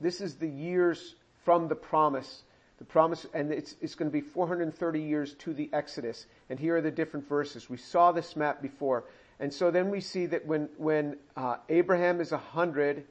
this 0.00 0.20
is 0.20 0.36
the 0.36 0.48
years 0.48 1.14
from 1.44 1.68
the 1.68 1.74
promise. 1.74 2.42
The 2.78 2.84
promise, 2.84 3.26
and 3.34 3.52
it's, 3.52 3.76
it's 3.80 3.94
going 3.94 4.10
to 4.10 4.12
be 4.12 4.22
430 4.22 5.00
years 5.00 5.34
to 5.34 5.52
the 5.52 5.68
Exodus. 5.72 6.26
And 6.48 6.58
here 6.58 6.76
are 6.76 6.80
the 6.80 6.90
different 6.90 7.28
verses. 7.28 7.68
We 7.68 7.76
saw 7.76 8.12
this 8.12 8.36
map 8.36 8.62
before. 8.62 9.04
And 9.40 9.52
so 9.52 9.70
then 9.70 9.90
we 9.90 10.00
see 10.00 10.26
that 10.26 10.46
when, 10.46 10.68
when, 10.76 11.16
uh, 11.34 11.56
Abraham 11.70 12.20
is 12.20 12.30
100, 12.30 13.04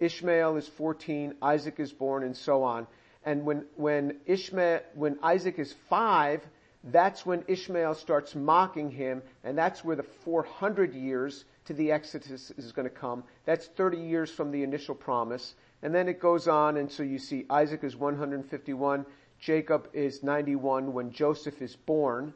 Ishmael 0.00 0.56
is 0.56 0.66
14, 0.66 1.36
Isaac 1.40 1.78
is 1.78 1.92
born, 1.92 2.24
and 2.24 2.36
so 2.36 2.64
on. 2.64 2.88
And 3.24 3.44
when, 3.44 3.64
when 3.76 4.16
Ishmael, 4.26 4.80
when 4.94 5.18
Isaac 5.22 5.58
is 5.58 5.72
five, 5.88 6.44
that's 6.84 7.24
when 7.24 7.44
Ishmael 7.46 7.94
starts 7.94 8.34
mocking 8.34 8.90
him, 8.90 9.22
and 9.44 9.56
that's 9.56 9.84
where 9.84 9.96
the 9.96 10.02
400 10.24 10.94
years 10.94 11.44
to 11.66 11.74
the 11.74 11.92
Exodus 11.92 12.50
is 12.56 12.72
going 12.72 12.88
to 12.88 12.94
come. 12.94 13.22
That's 13.44 13.66
30 13.66 13.98
years 13.98 14.30
from 14.30 14.50
the 14.50 14.64
initial 14.64 14.94
promise. 14.94 15.54
And 15.82 15.94
then 15.94 16.08
it 16.08 16.20
goes 16.20 16.48
on, 16.48 16.76
and 16.76 16.90
so 16.90 17.04
you 17.04 17.18
see 17.18 17.46
Isaac 17.48 17.84
is 17.84 17.94
151, 17.94 19.06
Jacob 19.38 19.88
is 19.92 20.24
91 20.24 20.92
when 20.92 21.12
Joseph 21.12 21.62
is 21.62 21.76
born, 21.76 22.34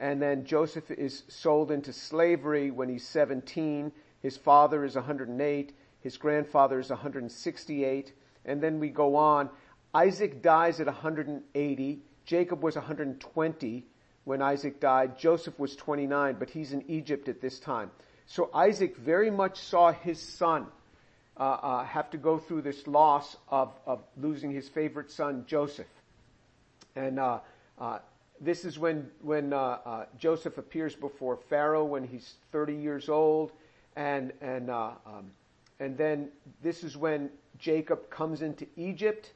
and 0.00 0.22
then 0.22 0.44
Joseph 0.44 0.90
is 0.90 1.24
sold 1.28 1.70
into 1.70 1.92
slavery 1.92 2.70
when 2.70 2.88
he's 2.88 3.06
17, 3.06 3.92
his 4.20 4.36
father 4.36 4.84
is 4.84 4.94
108, 4.94 5.72
his 6.00 6.16
grandfather 6.16 6.78
is 6.78 6.90
168. 6.90 8.12
And 8.44 8.62
then 8.62 8.78
we 8.78 8.88
go 8.88 9.16
on. 9.16 9.50
Isaac 9.92 10.42
dies 10.42 10.80
at 10.80 10.86
180. 10.86 11.98
Jacob 12.24 12.62
was 12.62 12.76
120 12.76 13.86
when 14.24 14.42
Isaac 14.42 14.80
died. 14.80 15.18
Joseph 15.18 15.58
was 15.58 15.74
29, 15.76 16.36
but 16.38 16.50
he's 16.50 16.72
in 16.72 16.84
Egypt 16.88 17.28
at 17.28 17.40
this 17.40 17.58
time. 17.58 17.90
So 18.26 18.50
Isaac 18.54 18.96
very 18.96 19.30
much 19.30 19.58
saw 19.58 19.92
his 19.92 20.20
son 20.20 20.66
uh, 21.36 21.42
uh, 21.42 21.84
have 21.84 22.10
to 22.10 22.18
go 22.18 22.38
through 22.38 22.62
this 22.62 22.86
loss 22.86 23.36
of, 23.48 23.72
of 23.86 24.02
losing 24.16 24.50
his 24.50 24.68
favorite 24.68 25.10
son, 25.10 25.44
Joseph. 25.46 25.86
And 26.94 27.18
uh, 27.18 27.40
uh 27.78 27.98
this 28.40 28.64
is 28.64 28.78
when 28.78 29.10
when 29.22 29.52
uh, 29.52 29.78
uh, 29.84 30.04
Joseph 30.18 30.58
appears 30.58 30.94
before 30.94 31.36
Pharaoh 31.36 31.84
when 31.84 32.04
he's 32.04 32.34
30 32.52 32.74
years 32.74 33.08
old, 33.08 33.52
and 33.96 34.32
and 34.40 34.70
um, 34.70 35.30
and 35.80 35.96
then 35.96 36.28
this 36.62 36.82
is 36.84 36.96
when 36.96 37.30
Jacob 37.58 38.10
comes 38.10 38.42
into 38.42 38.66
Egypt. 38.76 39.32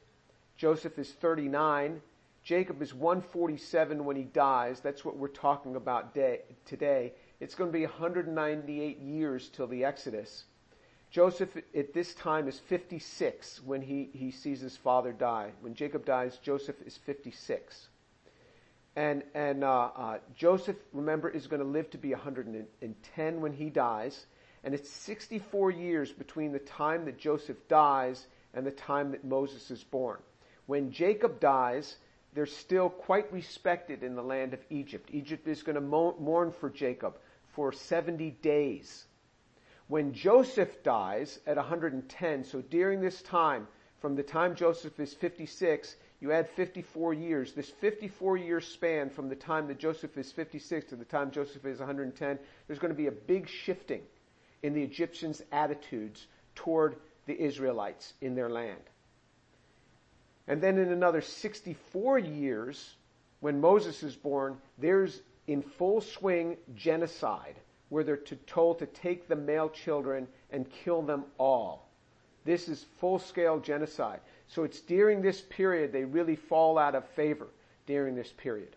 Joseph 0.57 0.99
is 0.99 1.11
39. 1.11 2.01
Jacob 2.43 2.81
is 2.81 2.93
147 2.93 4.03
when 4.03 4.15
he 4.15 4.23
dies. 4.23 4.81
That's 4.81 5.05
what 5.05 5.15
we're 5.15 5.29
talking 5.29 5.75
about 5.77 6.13
day, 6.13 6.41
today. 6.65 7.13
It's 7.39 7.55
going 7.55 7.71
to 7.71 7.77
be 7.77 7.85
198 7.85 8.99
years 8.99 9.49
till 9.49 9.67
the 9.67 9.85
Exodus. 9.85 10.43
Joseph 11.09 11.55
at 11.75 11.93
this 11.93 12.13
time 12.15 12.47
is 12.47 12.59
56 12.59 13.61
when 13.63 13.81
he, 13.81 14.09
he 14.13 14.31
sees 14.31 14.59
his 14.59 14.75
father 14.75 15.13
die. 15.13 15.51
When 15.61 15.73
Jacob 15.73 16.05
dies, 16.05 16.37
Joseph 16.37 16.75
is 16.85 16.97
56. 16.97 17.87
And, 18.95 19.23
and 19.33 19.63
uh, 19.63 19.89
uh, 19.95 20.17
Joseph, 20.35 20.75
remember, 20.91 21.29
is 21.29 21.47
going 21.47 21.61
to 21.61 21.67
live 21.67 21.89
to 21.91 21.97
be 21.97 22.11
110 22.11 23.41
when 23.41 23.53
he 23.53 23.69
dies. 23.69 24.25
And 24.63 24.73
it's 24.73 24.89
64 24.89 25.71
years 25.71 26.11
between 26.11 26.51
the 26.51 26.59
time 26.59 27.05
that 27.05 27.17
Joseph 27.17 27.57
dies 27.67 28.25
and 28.53 28.65
the 28.65 28.71
time 28.71 29.11
that 29.11 29.25
Moses 29.25 29.71
is 29.71 29.83
born. 29.83 30.19
When 30.67 30.91
Jacob 30.91 31.39
dies, 31.39 31.97
they're 32.33 32.45
still 32.45 32.89
quite 32.89 33.31
respected 33.33 34.03
in 34.03 34.15
the 34.15 34.23
land 34.23 34.53
of 34.53 34.59
Egypt. 34.69 35.09
Egypt 35.11 35.47
is 35.47 35.63
going 35.63 35.75
to 35.75 35.81
mourn 35.81 36.51
for 36.51 36.69
Jacob 36.69 37.17
for 37.53 37.71
70 37.71 38.31
days. 38.41 39.05
When 39.87 40.13
Joseph 40.13 40.83
dies 40.83 41.39
at 41.45 41.57
110, 41.57 42.43
so 42.45 42.61
during 42.61 43.01
this 43.01 43.21
time, 43.21 43.67
from 43.99 44.15
the 44.15 44.23
time 44.23 44.55
Joseph 44.55 44.99
is 44.99 45.13
56, 45.13 45.95
you 46.23 46.31
add 46.31 46.49
54 46.51 47.13
years. 47.13 47.51
This 47.51 47.69
54 47.69 48.37
year 48.37 48.61
span 48.61 49.09
from 49.09 49.27
the 49.27 49.35
time 49.35 49.67
that 49.67 49.77
Joseph 49.77 50.17
is 50.17 50.31
56 50.31 50.85
to 50.85 50.95
the 50.95 51.03
time 51.03 51.31
Joseph 51.31 51.65
is 51.65 51.79
110, 51.79 52.39
there's 52.65 52.79
going 52.79 52.93
to 52.93 52.97
be 52.97 53.07
a 53.07 53.11
big 53.11 53.49
shifting 53.49 54.01
in 54.63 54.73
the 54.73 54.81
Egyptians' 54.81 55.41
attitudes 55.51 56.25
toward 56.55 56.95
the 57.25 57.37
Israelites 57.37 58.13
in 58.21 58.35
their 58.35 58.49
land. 58.49 58.79
And 60.47 60.61
then 60.61 60.77
in 60.77 60.93
another 60.93 61.19
64 61.19 62.19
years, 62.19 62.95
when 63.41 63.59
Moses 63.59 64.01
is 64.01 64.15
born, 64.15 64.55
there's 64.77 65.21
in 65.47 65.61
full 65.61 65.99
swing 65.99 66.55
genocide 66.73 67.55
where 67.89 68.05
they're 68.05 68.15
to, 68.15 68.37
told 68.47 68.79
to 68.79 68.85
take 68.85 69.27
the 69.27 69.35
male 69.35 69.69
children 69.69 70.27
and 70.51 70.71
kill 70.71 71.01
them 71.01 71.25
all. 71.37 71.89
This 72.45 72.69
is 72.69 72.85
full 72.99 73.19
scale 73.19 73.59
genocide. 73.59 74.21
So 74.47 74.63
it's 74.63 74.81
during 74.81 75.21
this 75.21 75.41
period 75.41 75.91
they 75.91 76.05
really 76.05 76.35
fall 76.35 76.77
out 76.77 76.95
of 76.95 77.05
favor 77.09 77.47
during 77.85 78.15
this 78.15 78.31
period. 78.31 78.75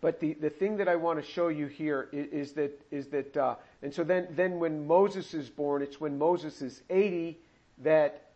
But 0.00 0.20
the, 0.20 0.34
the 0.34 0.50
thing 0.50 0.76
that 0.78 0.88
I 0.88 0.96
want 0.96 1.18
to 1.18 1.30
show 1.30 1.48
you 1.48 1.66
here 1.66 2.08
is, 2.12 2.48
is 2.48 2.52
that 2.52 2.86
is 2.90 3.06
that 3.08 3.36
uh, 3.36 3.54
and 3.82 3.92
so 3.92 4.04
then 4.04 4.28
then 4.32 4.58
when 4.58 4.86
Moses 4.86 5.32
is 5.32 5.48
born, 5.48 5.82
it's 5.82 6.00
when 6.00 6.18
Moses 6.18 6.60
is 6.60 6.82
80 6.90 7.38
that 7.78 8.30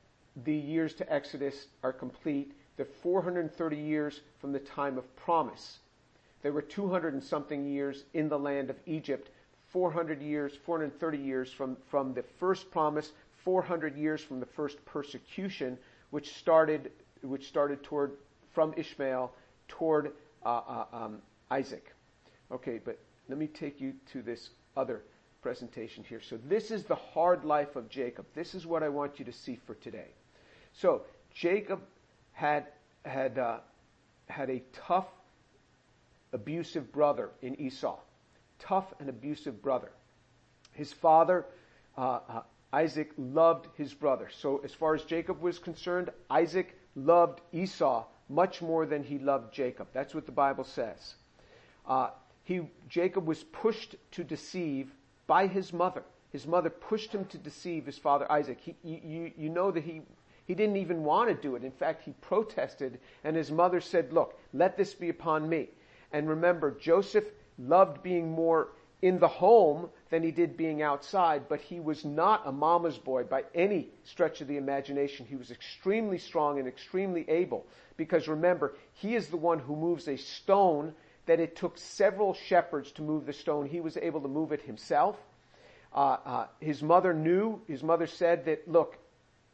the 0.45 0.55
years 0.55 0.95
to 0.95 1.13
Exodus 1.13 1.67
are 1.83 1.93
complete. 1.93 2.53
The 2.77 2.85
430 2.85 3.77
years 3.77 4.21
from 4.41 4.53
the 4.53 4.61
time 4.61 4.99
of 4.99 5.17
promise. 5.17 5.79
There 6.43 6.53
were 6.53 6.63
200 6.63 7.15
and 7.15 7.23
something 7.23 7.67
years 7.67 8.05
in 8.15 8.29
the 8.29 8.39
land 8.39 8.71
of 8.71 8.77
Egypt, 8.87 9.31
400 9.71 10.23
years, 10.23 10.53
430 10.65 11.19
years 11.19 11.53
from, 11.53 11.77
from 11.91 12.15
the 12.15 12.23
first 12.39 12.71
promise, 12.71 13.13
400 13.45 13.97
years 13.97 14.23
from 14.23 14.41
the 14.41 14.47
first 14.47 14.85
persecution, 14.85 15.77
which 16.11 16.35
started, 16.35 16.91
which 17.23 17.49
started 17.49 17.83
toward, 17.83 18.13
from 18.53 18.75
Ishmael 18.77 19.33
toward 19.69 20.13
uh, 20.45 20.49
uh, 20.49 20.85
um, 20.93 21.19
Isaac. 21.51 21.93
Okay, 22.51 22.81
but 22.83 22.99
let 23.29 23.39
me 23.39 23.47
take 23.47 23.81
you 23.81 23.93
to 24.13 24.23
this 24.23 24.51
other 24.77 25.03
presentation 25.43 26.05
here. 26.09 26.21
So 26.21 26.39
this 26.49 26.71
is 26.71 26.85
the 26.85 26.95
hard 26.95 27.45
life 27.45 27.77
of 27.77 27.89
Jacob. 27.89 28.27
This 28.35 28.55
is 28.55 28.67
what 28.67 28.83
I 28.83 28.89
want 28.89 29.19
you 29.19 29.25
to 29.25 29.33
see 29.33 29.59
for 29.67 29.75
today. 29.75 30.09
So 30.73 31.03
Jacob 31.35 31.81
had 32.33 32.67
had 33.05 33.39
uh, 33.39 33.59
had 34.29 34.51
a 34.51 34.63
tough, 34.73 35.07
abusive 36.33 36.93
brother 36.93 37.31
in 37.43 37.61
Esau. 37.61 37.99
Tough 38.59 38.93
and 38.99 39.09
abusive 39.09 39.63
brother. 39.63 39.91
His 40.73 40.93
father, 40.93 41.47
uh, 41.97 42.21
uh, 42.29 42.43
Isaac, 42.73 43.13
loved 43.17 43.69
his 43.77 43.95
brother. 43.95 44.29
So 44.31 44.59
as 44.65 44.75
far 44.75 44.95
as 44.95 45.03
Jacob 45.05 45.41
was 45.41 45.59
concerned, 45.59 46.11
Isaac 46.31 46.79
loved 46.95 47.41
Esau 47.53 48.05
much 48.29 48.61
more 48.61 48.85
than 48.85 49.03
he 49.03 49.19
loved 49.19 49.55
Jacob. 49.55 49.89
That's 49.93 50.15
what 50.15 50.27
the 50.27 50.33
Bible 50.33 50.65
says. 50.65 51.15
Uh, 51.87 52.11
he, 52.45 52.63
Jacob 52.89 53.27
was 53.27 53.45
pushed 53.45 53.97
to 54.13 54.25
deceive 54.25 54.91
by 55.27 55.47
his 55.47 55.73
mother. 55.73 56.03
His 56.31 56.47
mother 56.47 56.71
pushed 56.71 57.13
him 57.13 57.25
to 57.27 57.39
deceive 57.39 57.87
his 57.87 57.97
father 57.97 58.31
Isaac. 58.31 58.59
He, 58.61 58.75
you, 58.83 59.33
you 59.37 59.49
know 59.49 59.71
that 59.71 59.85
he, 59.85 60.03
he 60.45 60.55
didn't 60.55 60.77
even 60.77 61.05
want 61.05 61.29
to 61.29 61.35
do 61.35 61.57
it. 61.57 61.65
In 61.65 61.71
fact, 61.71 62.03
he 62.03 62.13
protested, 62.21 63.01
and 63.25 63.35
his 63.35 63.51
mother 63.51 63.81
said, 63.81 64.13
Look, 64.13 64.39
let 64.53 64.77
this 64.77 64.95
be 64.95 65.09
upon 65.09 65.49
me. 65.49 65.69
And 66.13 66.29
remember, 66.29 66.71
Joseph 66.71 67.25
loved 67.59 68.03
being 68.03 68.31
more 68.31 68.69
in 69.01 69.19
the 69.19 69.29
home 69.29 69.89
than 70.11 70.23
he 70.23 70.31
did 70.31 70.57
being 70.57 70.83
outside, 70.83 71.49
but 71.49 71.61
he 71.61 71.79
was 71.79 72.05
not 72.05 72.47
a 72.47 72.53
mama's 72.53 72.99
boy 72.99 73.23
by 73.23 73.45
any 73.55 73.89
stretch 74.05 74.41
of 74.41 74.49
the 74.49 74.57
imagination. 74.57 75.25
He 75.27 75.37
was 75.37 75.51
extremely 75.51 76.19
strong 76.19 76.59
and 76.59 76.67
extremely 76.67 77.29
able. 77.29 77.67
Because 77.97 78.27
remember, 78.27 78.75
he 78.95 79.15
is 79.15 79.29
the 79.29 79.37
one 79.37 79.59
who 79.59 79.77
moves 79.77 80.09
a 80.09 80.17
stone 80.17 80.95
that 81.27 81.41
it 81.41 81.57
took 81.57 81.79
several 81.79 82.35
shepherds 82.35 82.91
to 82.93 83.03
move 83.03 83.27
the 83.27 83.33
stone. 83.33 83.67
He 83.67 83.81
was 83.81 83.97
able 83.97 84.21
to 84.23 84.29
move 84.29 84.51
it 84.51 84.63
himself. 84.63 85.17
Uh, 85.95 86.17
uh, 86.25 86.47
his 86.61 86.83
mother 86.83 87.15
knew, 87.15 87.61
his 87.69 87.83
mother 87.83 88.07
said 88.07 88.45
that, 88.47 88.67
look, 88.67 88.99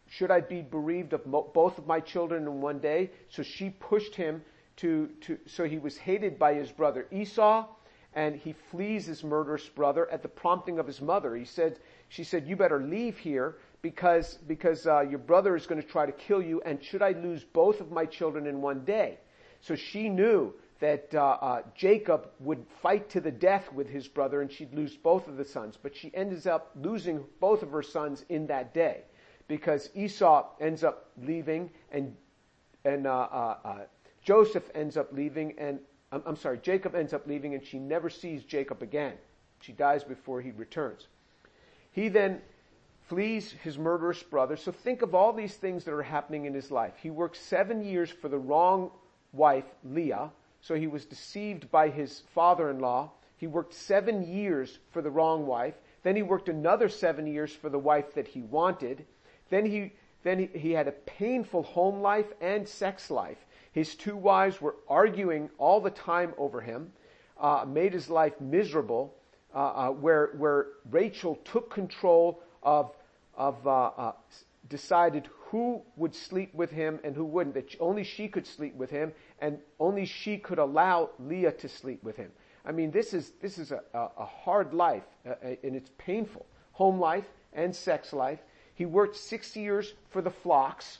should 0.09 0.31
I 0.31 0.41
be 0.41 0.63
bereaved 0.63 1.13
of 1.13 1.27
mo- 1.27 1.51
both 1.53 1.79
of 1.79 1.87
my 1.87 2.01
children 2.01 2.45
in 2.45 2.61
one 2.61 2.79
day? 2.79 3.11
So 3.29 3.43
she 3.43 3.71
pushed 3.71 4.15
him 4.15 4.43
to, 4.77 5.09
to, 5.23 5.39
so 5.47 5.65
he 5.65 5.79
was 5.79 5.97
hated 5.97 6.39
by 6.39 6.55
his 6.55 6.71
brother 6.71 7.07
Esau, 7.11 7.67
and 8.14 8.37
he 8.37 8.53
flees 8.70 9.07
his 9.07 9.24
murderous 9.24 9.68
brother 9.68 10.11
at 10.11 10.22
the 10.22 10.29
prompting 10.29 10.79
of 10.79 10.87
his 10.87 11.00
mother. 11.00 11.35
He 11.35 11.44
said, 11.44 11.79
she 12.09 12.24
said, 12.24 12.46
you 12.46 12.57
better 12.57 12.81
leave 12.81 13.18
here 13.18 13.57
because, 13.83 14.35
because 14.46 14.87
uh, 14.87 15.00
your 15.00 15.18
brother 15.18 15.57
is 15.57 15.66
going 15.66 15.83
to 15.83 15.87
try 15.87 16.07
to 16.07 16.12
kill 16.12 16.40
you, 16.40 16.62
and 16.64 16.83
should 16.83 17.03
I 17.03 17.11
lose 17.11 17.44
both 17.44 17.81
of 17.81 17.90
my 17.90 18.07
children 18.07 18.46
in 18.46 18.62
one 18.62 18.85
day? 18.85 19.18
So 19.61 19.74
she 19.74 20.09
knew 20.09 20.55
that 20.81 21.14
uh, 21.14 21.38
uh, 21.40 21.62
Jacob 21.74 22.29
would 22.40 22.64
fight 22.83 23.09
to 23.11 23.20
the 23.20 23.31
death 23.31 23.72
with 23.72 23.88
his 23.88 24.07
brother 24.07 24.42
and 24.42 24.50
she'd 24.50 24.74
lose 24.74 24.96
both 24.96 25.29
of 25.29 25.37
the 25.37 25.44
sons. 25.44 25.79
But 25.81 25.96
she 25.96 26.11
ends 26.14 26.46
up 26.46 26.72
losing 26.77 27.24
both 27.40 27.62
of 27.62 27.70
her 27.70 27.83
sons 27.83 28.24
in 28.29 28.46
that 28.48 28.74
day 28.74 29.03
because 29.48 29.88
Esau 29.94 30.46
ends 30.61 30.85
up 30.85 31.11
leaving 31.22 31.70
and, 31.90 32.14
and 32.85 33.07
uh, 33.07 33.11
uh, 33.11 33.57
uh 33.64 33.79
Joseph 34.22 34.64
ends 34.74 34.96
up 34.96 35.12
leaving 35.12 35.55
and, 35.59 35.79
I'm, 36.14 36.22
I'm 36.27 36.37
sorry, 36.37 36.59
Jacob 36.59 36.94
ends 36.94 37.12
up 37.12 37.27
leaving 37.27 37.55
and 37.55 37.64
she 37.64 37.79
never 37.79 38.09
sees 38.09 38.44
Jacob 38.44 38.83
again. 38.83 39.14
She 39.61 39.72
dies 39.72 40.05
before 40.05 40.40
he 40.40 40.53
returns. 40.53 41.09
He 41.90 42.09
then 42.09 42.40
flees 43.09 43.53
his 43.62 43.79
murderous 43.79 44.22
brother. 44.22 44.57
So 44.57 44.72
think 44.72 45.03
of 45.03 45.14
all 45.14 45.33
these 45.33 45.55
things 45.55 45.85
that 45.85 45.92
are 45.92 46.03
happening 46.03 46.44
in 46.44 46.55
his 46.55 46.70
life. 46.70 46.94
He 47.03 47.11
works 47.11 47.38
seven 47.38 47.85
years 47.85 48.11
for 48.11 48.29
the 48.29 48.38
wrong 48.38 48.90
wife, 49.33 49.64
Leah, 49.85 50.31
so 50.61 50.74
he 50.74 50.87
was 50.87 51.05
deceived 51.05 51.70
by 51.70 51.88
his 51.88 52.22
father-in-law. 52.35 53.11
He 53.37 53.46
worked 53.46 53.74
seven 53.74 54.22
years 54.22 54.79
for 54.92 55.03
the 55.03 55.11
wrong 55.11 55.46
wife. 55.46 55.74
Then 56.03 56.16
he 56.16 56.22
worked 56.22 56.48
another 56.48 56.88
seven 56.88 57.27
years 57.27 57.53
for 57.53 57.68
the 57.68 57.79
wife 57.79 58.14
that 58.14 58.29
he 58.29 58.40
wanted. 58.40 59.05
Then 59.50 59.66
he, 59.66 59.92
then 60.22 60.38
he, 60.38 60.59
he 60.59 60.72
had 60.72 60.88
a 60.88 60.92
painful 60.92 61.64
home 61.64 62.00
life 62.00 62.33
and 62.40 62.66
sex 62.66 63.11
life. 63.11 63.44
His 63.75 63.97
two 63.97 64.17
wives 64.17 64.61
were 64.61 64.77
arguing 64.89 65.51
all 65.59 65.81
the 65.81 65.91
time 65.91 66.33
over 66.39 66.61
him, 66.61 66.93
uh, 67.41 67.65
made 67.67 67.93
his 67.93 68.09
life 68.09 68.41
miserable, 68.41 69.13
uh, 69.53 69.59
uh, 69.59 69.89
where, 69.91 70.31
where 70.39 70.67
Rachel 70.93 71.41
took 71.45 71.71
control 71.71 72.41
of, 72.63 72.95
of 73.37 73.67
uh, 73.67 73.91
uh, 73.97 74.13
decided 74.69 75.29
who 75.47 75.83
would 75.97 76.15
sleep 76.15 76.55
with 76.55 76.71
him 76.71 77.01
and 77.03 77.17
who 77.17 77.25
wouldn't, 77.25 77.55
that 77.57 77.75
only 77.81 78.05
she 78.05 78.29
could 78.29 78.47
sleep 78.47 78.77
with 78.77 78.91
him, 78.91 79.13
and 79.41 79.59
only 79.81 80.07
she 80.07 80.39
could 80.39 80.61
allow 80.61 81.11
Leah 81.19 81.53
to 81.53 81.69
sleep 81.69 82.01
with 82.05 82.17
him. 82.17 82.31
I 82.65 82.71
mean, 82.71 82.93
this 82.93 83.13
is, 83.13 83.33
this 83.43 83.59
is 83.59 83.73
a, 83.73 83.83
a, 83.93 84.25
hard 84.25 84.73
life, 84.73 85.03
uh, 85.29 85.35
and 85.43 85.75
it's 85.75 85.91
painful. 85.99 86.47
Home 86.73 87.01
life 87.01 87.27
and 87.53 87.75
sex 87.75 88.13
life. 88.13 88.39
He 88.77 88.87
worked 88.87 89.17
six 89.17 89.57
years 89.57 89.95
for 90.11 90.23
the 90.23 90.31
flocks. 90.31 90.99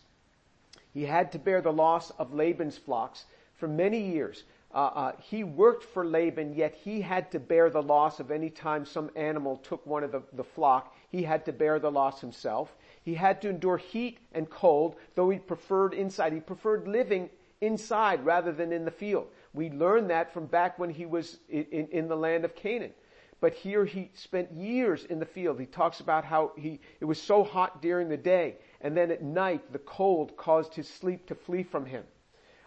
He 0.95 1.05
had 1.05 1.33
to 1.33 1.39
bear 1.39 1.61
the 1.61 1.73
loss 1.73 2.11
of 2.13 2.33
Laban's 2.33 2.79
flocks 2.79 3.27
for 3.55 3.69
many 3.69 4.01
years. 4.01 4.45
Uh, 4.73 4.91
uh, 4.95 5.13
he 5.21 5.45
worked 5.45 5.85
for 5.85 6.05
Laban, 6.05 6.55
yet 6.55 6.75
he 6.75 7.01
had 7.01 7.31
to 7.33 7.39
bear 7.39 7.69
the 7.69 7.83
loss 7.83 8.21
of 8.21 8.31
any 8.31 8.49
time 8.49 8.85
some 8.85 9.11
animal 9.15 9.57
took 9.59 9.85
one 9.87 10.03
of 10.03 10.13
the, 10.13 10.23
the 10.33 10.45
flock. 10.45 10.95
He 11.11 11.23
had 11.23 11.45
to 11.47 11.53
bear 11.53 11.79
the 11.79 11.91
loss 11.91 12.21
himself. 12.21 12.75
He 13.03 13.15
had 13.15 13.43
to 13.43 13.51
endure 13.51 13.77
heat 13.77 14.19
and 14.33 14.49
cold, 14.49 14.97
though 15.15 15.31
he 15.31 15.39
preferred 15.39 15.95
inside. 15.95 16.33
He 16.33 16.41
preferred 16.41 16.89
living 16.89 17.29
inside 17.61 18.25
rather 18.25 18.53
than 18.53 18.73
in 18.73 18.85
the 18.85 18.91
field. 18.91 19.29
We 19.53 19.71
learned 19.71 20.11
that 20.11 20.33
from 20.33 20.47
back 20.47 20.79
when 20.79 20.91
he 20.91 21.07
was 21.07 21.39
in, 21.49 21.67
in, 21.71 21.89
in, 21.89 22.09
the 22.09 22.17
land 22.17 22.45
of 22.45 22.55
Canaan. 22.55 22.93
But 23.41 23.55
here 23.55 23.85
he 23.85 24.11
spent 24.15 24.53
years 24.53 25.05
in 25.05 25.19
the 25.19 25.27
field. 25.27 25.61
He 25.61 25.67
talks 25.67 26.01
about 26.01 26.25
how 26.25 26.53
he, 26.57 26.81
it 27.01 27.05
was 27.05 27.21
so 27.21 27.45
hot 27.45 27.83
during 27.83 28.09
the 28.09 28.17
day, 28.17 28.57
and 28.81 28.97
then 28.97 29.11
at 29.11 29.23
night 29.23 29.73
the 29.73 29.79
cold 29.81 30.37
caused 30.37 30.75
his 30.75 30.89
sleep 30.89 31.27
to 31.27 31.35
flee 31.35 31.63
from 31.63 31.85
him. 31.85 32.05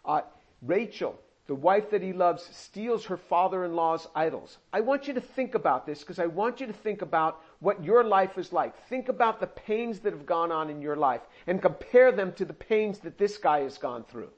Uh, 0.05 0.21
Rachel, 0.61 1.19
the 1.47 1.55
wife 1.55 1.89
that 1.91 2.01
he 2.01 2.13
loves, 2.13 2.43
steals 2.51 3.05
her 3.05 3.17
father-in-law's 3.17 4.07
idols. 4.13 4.57
I 4.73 4.81
want 4.81 5.07
you 5.07 5.13
to 5.13 5.21
think 5.21 5.55
about 5.55 5.85
this 5.85 5.99
because 5.99 6.19
I 6.19 6.27
want 6.27 6.59
you 6.59 6.67
to 6.67 6.73
think 6.73 7.01
about 7.01 7.41
what 7.59 7.83
your 7.83 8.03
life 8.03 8.37
is 8.37 8.51
like. 8.51 8.75
Think 8.87 9.09
about 9.09 9.39
the 9.39 9.47
pains 9.47 9.99
that 9.99 10.13
have 10.13 10.25
gone 10.25 10.51
on 10.51 10.69
in 10.69 10.81
your 10.81 10.97
life 10.97 11.21
and 11.47 11.61
compare 11.61 12.11
them 12.11 12.33
to 12.33 12.45
the 12.45 12.53
pains 12.53 12.99
that 12.99 13.17
this 13.17 13.37
guy 13.37 13.61
has 13.61 13.77
gone 13.77 14.03
through. 14.03 14.29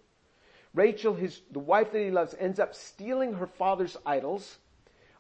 Rachel, 0.75 1.15
his, 1.15 1.41
the 1.51 1.59
wife 1.59 1.91
that 1.91 1.99
he 1.99 2.11
loves, 2.11 2.35
ends 2.39 2.59
up 2.59 2.75
stealing 2.75 3.33
her 3.33 3.47
father's 3.47 3.97
idols. 4.05 4.59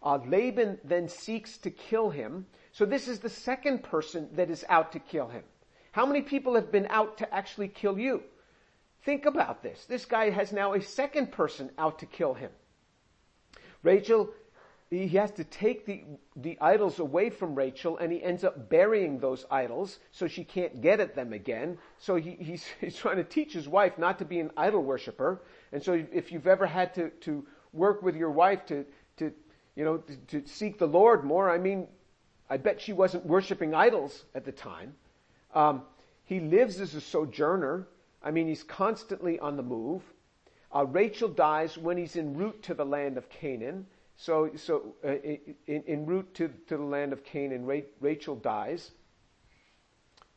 Uh, 0.01 0.19
Laban 0.25 0.79
then 0.83 1.07
seeks 1.07 1.57
to 1.59 1.71
kill 1.71 2.09
him. 2.09 2.45
So 2.71 2.85
this 2.85 3.07
is 3.07 3.19
the 3.19 3.29
second 3.29 3.83
person 3.83 4.29
that 4.33 4.49
is 4.49 4.65
out 4.69 4.91
to 4.93 4.99
kill 4.99 5.27
him. 5.27 5.43
How 5.91 6.05
many 6.05 6.21
people 6.21 6.55
have 6.55 6.71
been 6.71 6.87
out 6.89 7.17
to 7.17 7.33
actually 7.33 7.67
kill 7.67 7.97
you? 7.97 8.23
Think 9.03 9.25
about 9.25 9.63
this. 9.63 9.85
This 9.85 10.05
guy 10.05 10.29
has 10.29 10.53
now 10.53 10.73
a 10.73 10.81
second 10.81 11.31
person 11.31 11.71
out 11.77 11.99
to 11.99 12.05
kill 12.05 12.33
him. 12.33 12.51
Rachel 13.81 14.29
he 14.89 15.07
has 15.09 15.29
to 15.31 15.43
take 15.43 15.85
the, 15.85 16.03
the 16.35 16.57
idols 16.59 16.97
away 16.97 17.29
from 17.29 17.53
Rachel 17.53 17.97
and 17.97 18.11
he 18.11 18.23
ends 18.23 18.43
up 18.43 18.69
burying 18.69 19.19
those 19.19 19.45
idols 19.51 19.99
so 20.11 20.27
she 20.27 20.43
can't 20.43 20.81
get 20.81 20.99
at 20.99 21.15
them 21.15 21.31
again. 21.31 21.77
So 21.99 22.15
he, 22.15 22.31
he's, 22.39 22.65
he's 22.81 22.95
trying 22.95 23.17
to 23.17 23.23
teach 23.23 23.53
his 23.53 23.67
wife 23.67 23.99
not 23.99 24.17
to 24.19 24.25
be 24.25 24.39
an 24.39 24.51
idol 24.57 24.83
worshiper. 24.83 25.43
And 25.71 25.83
so 25.83 26.03
if 26.11 26.31
you've 26.31 26.47
ever 26.47 26.65
had 26.65 26.95
to, 26.95 27.09
to 27.21 27.45
work 27.71 28.01
with 28.01 28.15
your 28.15 28.31
wife 28.31 28.65
to, 28.67 28.83
to, 28.83 28.85
you 29.79 29.85
know, 29.85 29.95
to, 29.95 30.41
to 30.41 30.45
seek 30.45 30.77
the 30.77 30.85
Lord 30.85 31.23
more, 31.23 31.49
I 31.49 31.57
mean, 31.57 31.87
I 32.49 32.57
bet 32.57 32.81
she 32.81 32.91
wasn't 32.91 33.25
worshiping 33.25 33.73
idols 33.73 34.25
at 34.35 34.43
the 34.43 34.51
time. 34.51 34.93
Um, 35.55 35.83
he 36.25 36.41
lives 36.41 36.81
as 36.81 36.95
a 36.95 37.01
sojourner. 37.01 37.87
I 38.21 38.31
mean, 38.31 38.49
he's 38.49 38.61
constantly 38.61 39.39
on 39.39 39.55
the 39.55 39.63
move. 39.63 40.01
Uh, 40.75 40.85
Rachel 40.85 41.29
dies 41.29 41.77
when 41.77 41.95
he's 41.95 42.17
en 42.17 42.35
route 42.35 42.61
to 42.63 42.73
the 42.73 42.83
land 42.83 43.17
of 43.17 43.29
Canaan. 43.29 43.85
So, 44.17 44.51
so 44.57 44.95
uh, 45.01 45.13
in, 45.65 45.83
en 45.87 46.05
route 46.05 46.33
to, 46.33 46.49
to 46.67 46.75
the 46.75 46.83
land 46.83 47.13
of 47.13 47.23
Canaan, 47.23 47.65
Rachel 48.01 48.35
dies. 48.35 48.91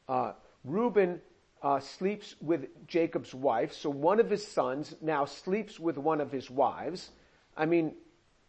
Uh, 0.09 0.35
Reuben 0.62 1.20
uh, 1.64 1.81
sleeps 1.81 2.37
with 2.40 2.68
Jacob's 2.87 3.35
wife. 3.35 3.72
So 3.72 3.90
one 3.90 4.20
of 4.20 4.31
his 4.31 4.46
sons 4.46 4.94
now 5.02 5.24
sleeps 5.24 5.81
with 5.81 5.98
one 5.98 6.20
of 6.20 6.31
his 6.31 6.48
wives. 6.48 7.11
I 7.57 7.66
mean, 7.66 7.94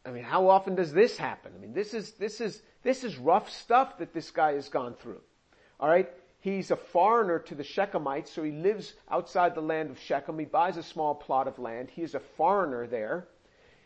I 0.05 0.11
mean, 0.11 0.23
how 0.23 0.49
often 0.49 0.75
does 0.75 0.91
this 0.91 1.17
happen? 1.17 1.53
I 1.55 1.59
mean, 1.59 1.73
this 1.73 1.93
is 1.93 2.11
this 2.13 2.41
is 2.41 2.61
this 2.83 3.03
is 3.03 3.17
rough 3.17 3.49
stuff 3.49 3.97
that 3.99 4.13
this 4.13 4.31
guy 4.31 4.53
has 4.53 4.69
gone 4.69 4.95
through. 4.95 5.21
All 5.79 5.89
right, 5.89 6.09
he's 6.39 6.71
a 6.71 6.75
foreigner 6.75 7.39
to 7.39 7.55
the 7.55 7.63
Shechemites, 7.63 8.27
so 8.27 8.43
he 8.43 8.51
lives 8.51 8.93
outside 9.09 9.55
the 9.55 9.61
land 9.61 9.89
of 9.89 9.99
Shechem. 9.99 10.37
He 10.37 10.45
buys 10.45 10.77
a 10.77 10.83
small 10.83 11.15
plot 11.15 11.47
of 11.47 11.57
land. 11.57 11.89
He 11.89 12.01
is 12.01 12.15
a 12.15 12.19
foreigner 12.19 12.85
there. 12.85 13.27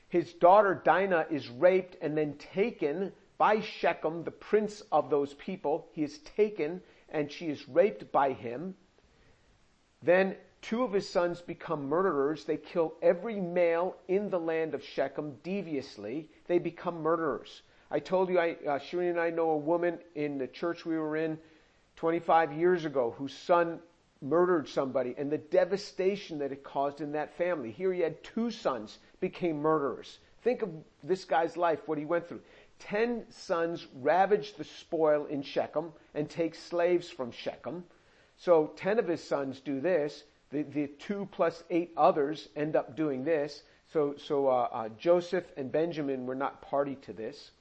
His 0.09 0.33
daughter 0.33 0.81
Dinah 0.83 1.27
is 1.29 1.49
raped 1.49 1.97
and 2.01 2.17
then 2.17 2.35
taken 2.53 3.11
by 3.37 3.61
Shechem, 3.61 4.23
the 4.23 4.31
prince 4.31 4.81
of 4.91 5.09
those 5.09 5.33
people. 5.35 5.87
He 5.91 6.03
is 6.03 6.17
taken 6.19 6.81
and 7.09 7.31
she 7.31 7.47
is 7.47 7.67
raped 7.69 8.11
by 8.11 8.33
him. 8.33 8.75
Then 10.01 10.35
two 10.61 10.83
of 10.83 10.93
his 10.93 11.09
sons 11.09 11.41
become 11.41 11.87
murderers. 11.87 12.45
They 12.45 12.57
kill 12.57 12.95
every 13.01 13.39
male 13.39 13.95
in 14.07 14.29
the 14.29 14.39
land 14.39 14.73
of 14.73 14.83
Shechem 14.83 15.37
deviously. 15.43 16.29
They 16.47 16.59
become 16.59 17.01
murderers. 17.01 17.61
I 17.89 17.99
told 17.99 18.29
you, 18.29 18.39
I, 18.39 18.57
uh, 18.67 18.79
and 18.97 19.19
I 19.19 19.29
know 19.29 19.51
a 19.51 19.57
woman 19.57 19.99
in 20.15 20.37
the 20.37 20.47
church 20.47 20.85
we 20.85 20.97
were 20.97 21.15
in 21.15 21.37
25 21.95 22.53
years 22.53 22.85
ago 22.85 23.15
whose 23.17 23.33
son 23.33 23.79
murdered 24.21 24.67
somebody 24.67 25.13
and 25.17 25.31
the 25.31 25.37
devastation 25.37 26.39
that 26.39 26.51
it 26.51 26.63
caused 26.63 27.01
in 27.01 27.11
that 27.13 27.37
family. 27.37 27.71
Here 27.71 27.93
he 27.93 28.01
had 28.01 28.23
two 28.23 28.51
sons 28.51 28.99
became 29.19 29.57
murderers. 29.57 30.19
Think 30.43 30.61
of 30.61 30.69
this 31.03 31.25
guy's 31.25 31.57
life, 31.57 31.79
what 31.87 31.97
he 31.97 32.05
went 32.05 32.27
through. 32.27 32.41
Ten 32.79 33.25
sons 33.29 33.87
ravage 33.95 34.55
the 34.55 34.63
spoil 34.63 35.25
in 35.25 35.41
Shechem 35.41 35.91
and 36.13 36.29
take 36.29 36.55
slaves 36.55 37.09
from 37.09 37.31
Shechem. 37.31 37.83
So 38.37 38.71
ten 38.75 38.99
of 38.99 39.07
his 39.07 39.23
sons 39.23 39.59
do 39.59 39.79
this. 39.79 40.23
The, 40.51 40.63
the 40.63 40.87
two 40.87 41.27
plus 41.31 41.63
eight 41.69 41.91
others 41.97 42.47
end 42.55 42.75
up 42.75 42.95
doing 42.95 43.23
this. 43.23 43.63
So, 43.91 44.15
so 44.17 44.47
uh, 44.47 44.67
uh, 44.71 44.89
Joseph 44.99 45.45
and 45.55 45.71
Benjamin 45.71 46.25
were 46.25 46.35
not 46.35 46.61
party 46.61 46.95
to 47.03 47.13
this. 47.13 47.51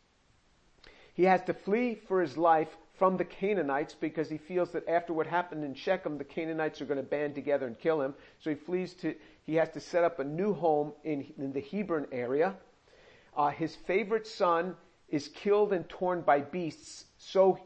He 1.15 1.25
has 1.25 1.43
to 1.45 1.55
flee 1.55 1.95
for 2.09 2.21
his 2.21 2.37
life 2.37 2.69
from 2.99 3.17
the 3.17 3.25
Canaanites 3.25 3.95
because 3.95 4.29
he 4.29 4.39
feels 4.39 4.71
that 4.73 4.89
after 4.89 5.13
what 5.13 5.27
happened 5.27 5.65
in 5.65 5.75
Shechem, 5.75 6.19
the 6.19 6.25
Canaanites 6.25 6.81
are 6.81 6.87
going 6.87 7.01
to 7.01 7.03
band 7.03 7.35
together 7.35 7.67
and 7.67 7.79
kill 7.79 8.01
him. 8.01 8.15
So 8.41 8.51
he 8.51 8.57
flees 8.57 8.95
to, 8.95 9.15
he 9.45 9.55
has 9.57 9.71
to 9.71 9.81
set 9.81 10.05
up 10.05 10.19
a 10.19 10.25
new 10.25 10.53
home 10.53 10.93
in, 11.05 11.33
in 11.39 11.53
the 11.53 11.61
Hebron 11.61 12.07
area. 12.13 12.55
Uh, 13.37 13.51
his 13.51 13.75
favorite 13.87 14.27
son 14.27 14.77
is 15.09 15.29
killed 15.29 15.73
and 15.73 15.89
torn 15.89 16.23
by 16.23 16.41
beasts. 16.41 17.05
So 17.19 17.59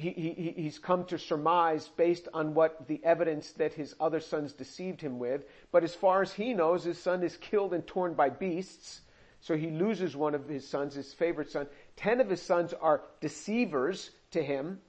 he, 0.00 0.10
he, 0.12 0.54
he's 0.62 0.78
come 0.78 1.04
to 1.06 1.18
surmise 1.18 1.88
based 1.96 2.28
on 2.34 2.54
what 2.54 2.88
the 2.88 3.00
evidence 3.04 3.52
that 3.52 3.74
his 3.74 3.94
other 4.00 4.20
sons 4.20 4.52
deceived 4.52 5.00
him 5.00 5.18
with. 5.18 5.44
But 5.70 5.84
as 5.84 5.94
far 5.94 6.22
as 6.22 6.32
he 6.32 6.54
knows, 6.54 6.84
his 6.84 6.98
son 6.98 7.22
is 7.22 7.36
killed 7.36 7.74
and 7.74 7.86
torn 7.86 8.14
by 8.14 8.30
beasts. 8.30 9.02
So 9.40 9.56
he 9.56 9.70
loses 9.70 10.16
one 10.16 10.34
of 10.34 10.48
his 10.48 10.68
sons, 10.68 10.94
his 10.94 11.14
favorite 11.14 11.50
son. 11.50 11.66
Ten 11.96 12.20
of 12.20 12.28
his 12.28 12.42
sons 12.42 12.74
are 12.74 13.02
deceivers 13.20 14.10
to 14.32 14.42
him, 14.42 14.80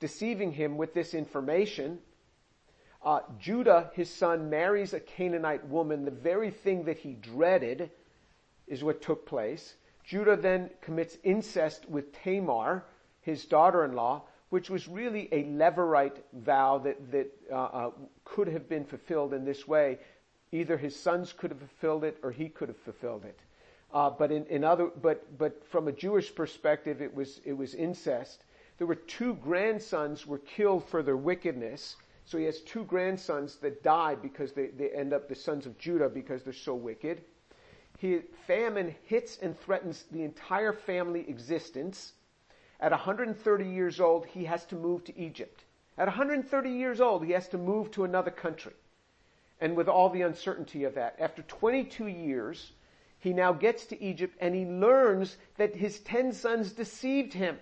deceiving 0.00 0.52
him 0.52 0.76
with 0.76 0.94
this 0.94 1.14
information. 1.14 1.98
Uh, 3.04 3.20
Judah, 3.38 3.90
his 3.94 4.12
son, 4.12 4.50
marries 4.50 4.92
a 4.92 5.00
Canaanite 5.00 5.66
woman. 5.68 6.04
The 6.04 6.10
very 6.10 6.50
thing 6.50 6.84
that 6.84 6.98
he 6.98 7.12
dreaded 7.14 7.90
is 8.66 8.82
what 8.82 9.02
took 9.02 9.26
place. 9.26 9.74
Judah 10.04 10.36
then 10.36 10.70
commits 10.80 11.18
incest 11.22 11.88
with 11.88 12.12
Tamar, 12.12 12.84
his 13.20 13.44
daughter-in-law, 13.44 14.22
which 14.50 14.70
was 14.70 14.88
really 14.88 15.28
a 15.32 15.44
levirate 15.44 16.18
vow 16.32 16.78
that, 16.78 17.10
that 17.10 17.30
uh, 17.52 17.54
uh, 17.54 17.90
could 18.24 18.48
have 18.48 18.68
been 18.68 18.84
fulfilled 18.84 19.34
in 19.34 19.44
this 19.44 19.68
way. 19.68 19.98
Either 20.52 20.78
his 20.78 20.98
sons 20.98 21.32
could 21.32 21.50
have 21.50 21.58
fulfilled 21.58 22.04
it 22.04 22.16
or 22.22 22.30
he 22.30 22.48
could 22.48 22.68
have 22.68 22.78
fulfilled 22.78 23.24
it. 23.24 23.38
Uh, 23.92 24.10
but 24.10 24.30
in, 24.30 24.44
in 24.46 24.64
other, 24.64 24.90
but, 25.02 25.38
but 25.38 25.62
from 25.66 25.88
a 25.88 25.92
Jewish 25.92 26.34
perspective, 26.34 27.00
it 27.00 27.14
was, 27.14 27.40
it 27.44 27.52
was 27.52 27.74
incest. 27.74 28.44
There 28.78 28.86
were 28.86 28.94
two 28.94 29.34
grandsons 29.34 30.26
were 30.26 30.38
killed 30.38 30.84
for 30.88 31.02
their 31.02 31.16
wickedness. 31.16 31.96
So 32.24 32.38
he 32.38 32.44
has 32.44 32.60
two 32.60 32.84
grandsons 32.84 33.56
that 33.56 33.82
die 33.82 34.14
because 34.14 34.52
they, 34.52 34.66
they 34.66 34.90
end 34.90 35.12
up 35.12 35.28
the 35.28 35.34
sons 35.34 35.64
of 35.64 35.78
Judah 35.78 36.08
because 36.08 36.42
they're 36.42 36.52
so 36.52 36.74
wicked. 36.74 37.22
He, 37.98 38.20
famine 38.46 38.94
hits 39.06 39.38
and 39.38 39.58
threatens 39.58 40.04
the 40.12 40.22
entire 40.22 40.72
family 40.72 41.28
existence. 41.28 42.12
At 42.80 42.92
130 42.92 43.64
years 43.64 44.00
old, 44.00 44.26
he 44.26 44.44
has 44.44 44.64
to 44.66 44.76
move 44.76 45.04
to 45.04 45.18
Egypt. 45.18 45.64
At 45.96 46.06
130 46.06 46.70
years 46.70 47.00
old, 47.00 47.24
he 47.24 47.32
has 47.32 47.48
to 47.48 47.58
move 47.58 47.90
to 47.92 48.04
another 48.04 48.30
country. 48.30 48.74
And 49.60 49.76
with 49.76 49.88
all 49.88 50.10
the 50.10 50.22
uncertainty 50.22 50.84
of 50.84 50.94
that, 50.94 51.16
after 51.18 51.42
22 51.42 52.06
years, 52.06 52.72
he 53.18 53.32
now 53.32 53.52
gets 53.52 53.86
to 53.86 54.00
Egypt 54.00 54.36
and 54.40 54.54
he 54.54 54.64
learns 54.64 55.36
that 55.56 55.74
his 55.74 55.98
10 56.00 56.32
sons 56.32 56.72
deceived 56.72 57.34
him. 57.34 57.58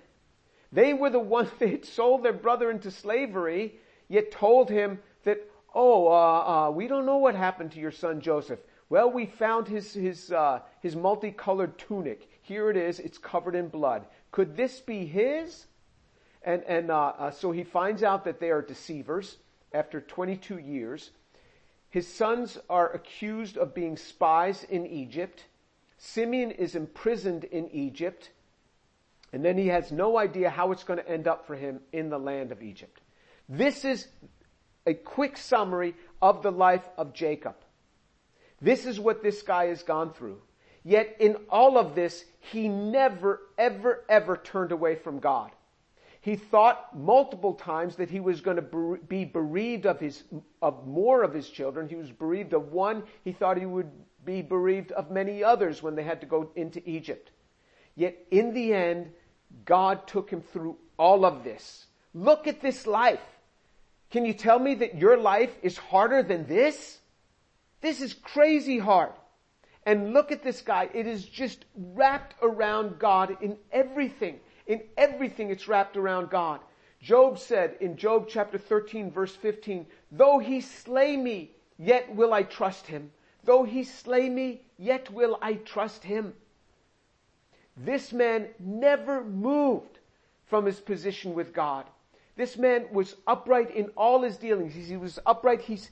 They 0.71 0.93
were 0.93 1.09
the 1.09 1.19
ones 1.37 1.51
that 1.59 1.71
had 1.71 1.85
sold 1.87 2.23
their 2.23 2.35
brother 2.35 2.71
into 2.71 2.91
slavery, 2.91 3.77
yet 4.09 4.31
told 4.31 4.69
him 4.69 5.01
that, 5.25 5.39
oh, 5.75 6.09
uh, 6.09 6.67
uh, 6.69 6.71
we 6.71 6.87
don't 6.89 7.07
know 7.07 7.17
what 7.17 7.35
happened 7.35 7.73
to 7.73 7.81
your 7.81 7.91
son 7.91 8.21
Joseph. 8.21 8.61
Well, 8.89 9.11
we 9.11 9.27
found 9.27 9.67
his, 9.67 9.95
his, 9.95 10.31
uh, 10.31 10.61
his 10.81 10.95
multicolored 10.95 11.77
tunic. 11.79 12.29
Here 12.43 12.71
it 12.71 12.77
is. 12.77 13.01
It's 13.01 13.19
covered 13.19 13.57
in 13.57 13.69
blood. 13.69 14.07
Could 14.37 14.55
this 14.55 14.81
be 14.81 15.07
his? 15.07 15.65
And, 16.43 16.63
and 16.65 16.91
uh, 16.91 17.13
uh, 17.19 17.31
so 17.31 17.53
he 17.53 17.65
finds 17.65 18.03
out 18.03 18.27
that 18.27 18.39
they 18.39 18.51
are 18.51 18.61
deceivers 18.61 19.39
after 19.73 19.99
22 19.99 20.59
years. 20.59 21.11
His 21.89 22.07
sons 22.07 22.59
are 22.69 22.93
accused 22.93 23.57
of 23.57 23.75
being 23.75 23.97
spies 23.97 24.63
in 24.69 24.85
Egypt. 24.85 25.47
Simeon 25.97 26.51
is 26.51 26.75
imprisoned 26.75 27.45
in 27.45 27.71
Egypt. 27.71 28.29
And 29.33 29.43
then 29.43 29.57
he 29.57 29.69
has 29.69 29.91
no 29.91 30.19
idea 30.19 30.51
how 30.51 30.71
it's 30.71 30.85
going 30.85 30.99
to 30.99 31.09
end 31.09 31.27
up 31.27 31.47
for 31.47 31.57
him 31.57 31.81
in 31.95 32.11
the 32.11 32.19
land 32.19 32.53
of 32.53 32.63
Egypt. 32.63 33.01
This 33.49 33.87
is 33.87 34.07
a 34.85 34.93
quick 34.93 35.39
summary 35.39 35.95
of 36.21 36.43
the 36.43 36.53
life 36.53 36.87
of 36.99 37.15
Jacob. 37.15 37.57
This 38.61 38.85
is 38.85 39.01
what 39.01 39.23
this 39.23 39.41
guy 39.41 39.69
has 39.69 39.83
gone 39.83 40.13
through. 40.13 40.43
Yet 40.87 41.17
in 41.19 41.35
all 41.51 41.79
of 41.79 41.97
this, 41.97 42.25
he 42.39 42.69
never, 42.69 43.41
ever, 43.59 44.05
ever 44.09 44.37
turned 44.37 44.71
away 44.71 44.95
from 44.95 45.19
God. 45.19 45.51
He 46.21 46.37
thought 46.37 46.97
multiple 46.97 47.55
times 47.55 47.97
that 47.97 48.09
he 48.09 48.21
was 48.21 48.41
going 48.41 48.59
to 48.59 48.99
be 49.09 49.25
bereaved 49.25 49.85
of 49.85 49.99
his, 49.99 50.23
of 50.63 50.87
more 50.87 51.25
of 51.25 51.35
his 51.35 51.51
children. 51.51 51.89
He 51.89 51.97
was 51.97 52.13
bereaved 52.13 52.53
of 52.53 52.71
one. 52.71 53.03
He 53.25 53.33
thought 53.33 53.59
he 53.59 53.67
would 53.67 53.91
be 54.25 54.43
bereaved 54.43 54.93
of 54.93 55.11
many 55.11 55.43
others 55.43 55.83
when 55.83 55.97
they 55.97 56.05
had 56.05 56.21
to 56.21 56.27
go 56.29 56.53
into 56.55 56.81
Egypt. 56.89 57.33
Yet 57.97 58.17
in 58.31 58.55
the 58.55 58.73
end, 58.73 59.11
God 59.65 60.07
took 60.07 60.31
him 60.31 60.41
through 60.41 60.77
all 60.97 61.25
of 61.25 61.43
this. 61.43 61.87
Look 62.15 62.47
at 62.47 62.63
this 62.63 62.87
life. 62.87 63.27
Can 64.11 64.25
you 64.25 64.35
tell 64.35 64.61
me 64.61 64.77
that 64.77 64.99
your 64.99 65.17
life 65.17 65.51
is 65.63 65.77
harder 65.77 66.23
than 66.23 66.47
this? 66.47 67.01
This 67.81 68.01
is 68.01 68.15
crazy 68.15 68.79
hard. 68.79 69.11
And 69.87 70.13
look 70.13 70.33
at 70.33 70.43
this 70.43 70.61
guy. 70.61 70.91
It 70.93 71.07
is 71.07 71.25
just 71.25 71.65
wrapped 71.77 72.35
around 72.43 72.99
God 72.99 73.37
in 73.41 73.57
everything. 73.73 74.41
In 74.67 74.83
everything 74.97 75.51
it's 75.51 75.69
wrapped 75.69 75.97
around 75.97 76.29
God. 76.29 76.61
Job 77.01 77.39
said 77.39 77.77
in 77.81 77.97
Job 77.97 78.27
chapter 78.29 78.59
13 78.59 79.13
verse 79.13 79.35
15, 79.37 79.87
though 80.11 80.41
he 80.41 80.61
slay 80.61 81.17
me, 81.17 81.53
yet 81.79 82.13
will 82.15 82.35
I 82.35 82.43
trust 82.43 82.89
him. 82.89 83.13
Though 83.45 83.63
he 83.63 83.85
slay 83.85 84.29
me, 84.29 84.63
yet 84.77 85.09
will 85.13 85.39
I 85.41 85.55
trust 85.55 86.03
him. 86.03 86.35
This 87.77 88.13
man 88.13 88.49
never 88.59 89.23
moved 89.23 90.01
from 90.47 90.67
his 90.67 90.81
position 90.81 91.33
with 91.33 91.53
God. 91.53 91.87
This 92.35 92.57
man 92.57 92.87
was 92.91 93.17
upright 93.27 93.71
in 93.71 93.89
all 93.97 94.23
his 94.23 94.37
dealings. 94.37 94.75
He 94.75 94.97
was 94.97 95.19
upright. 95.27 95.61
He's, 95.61 95.91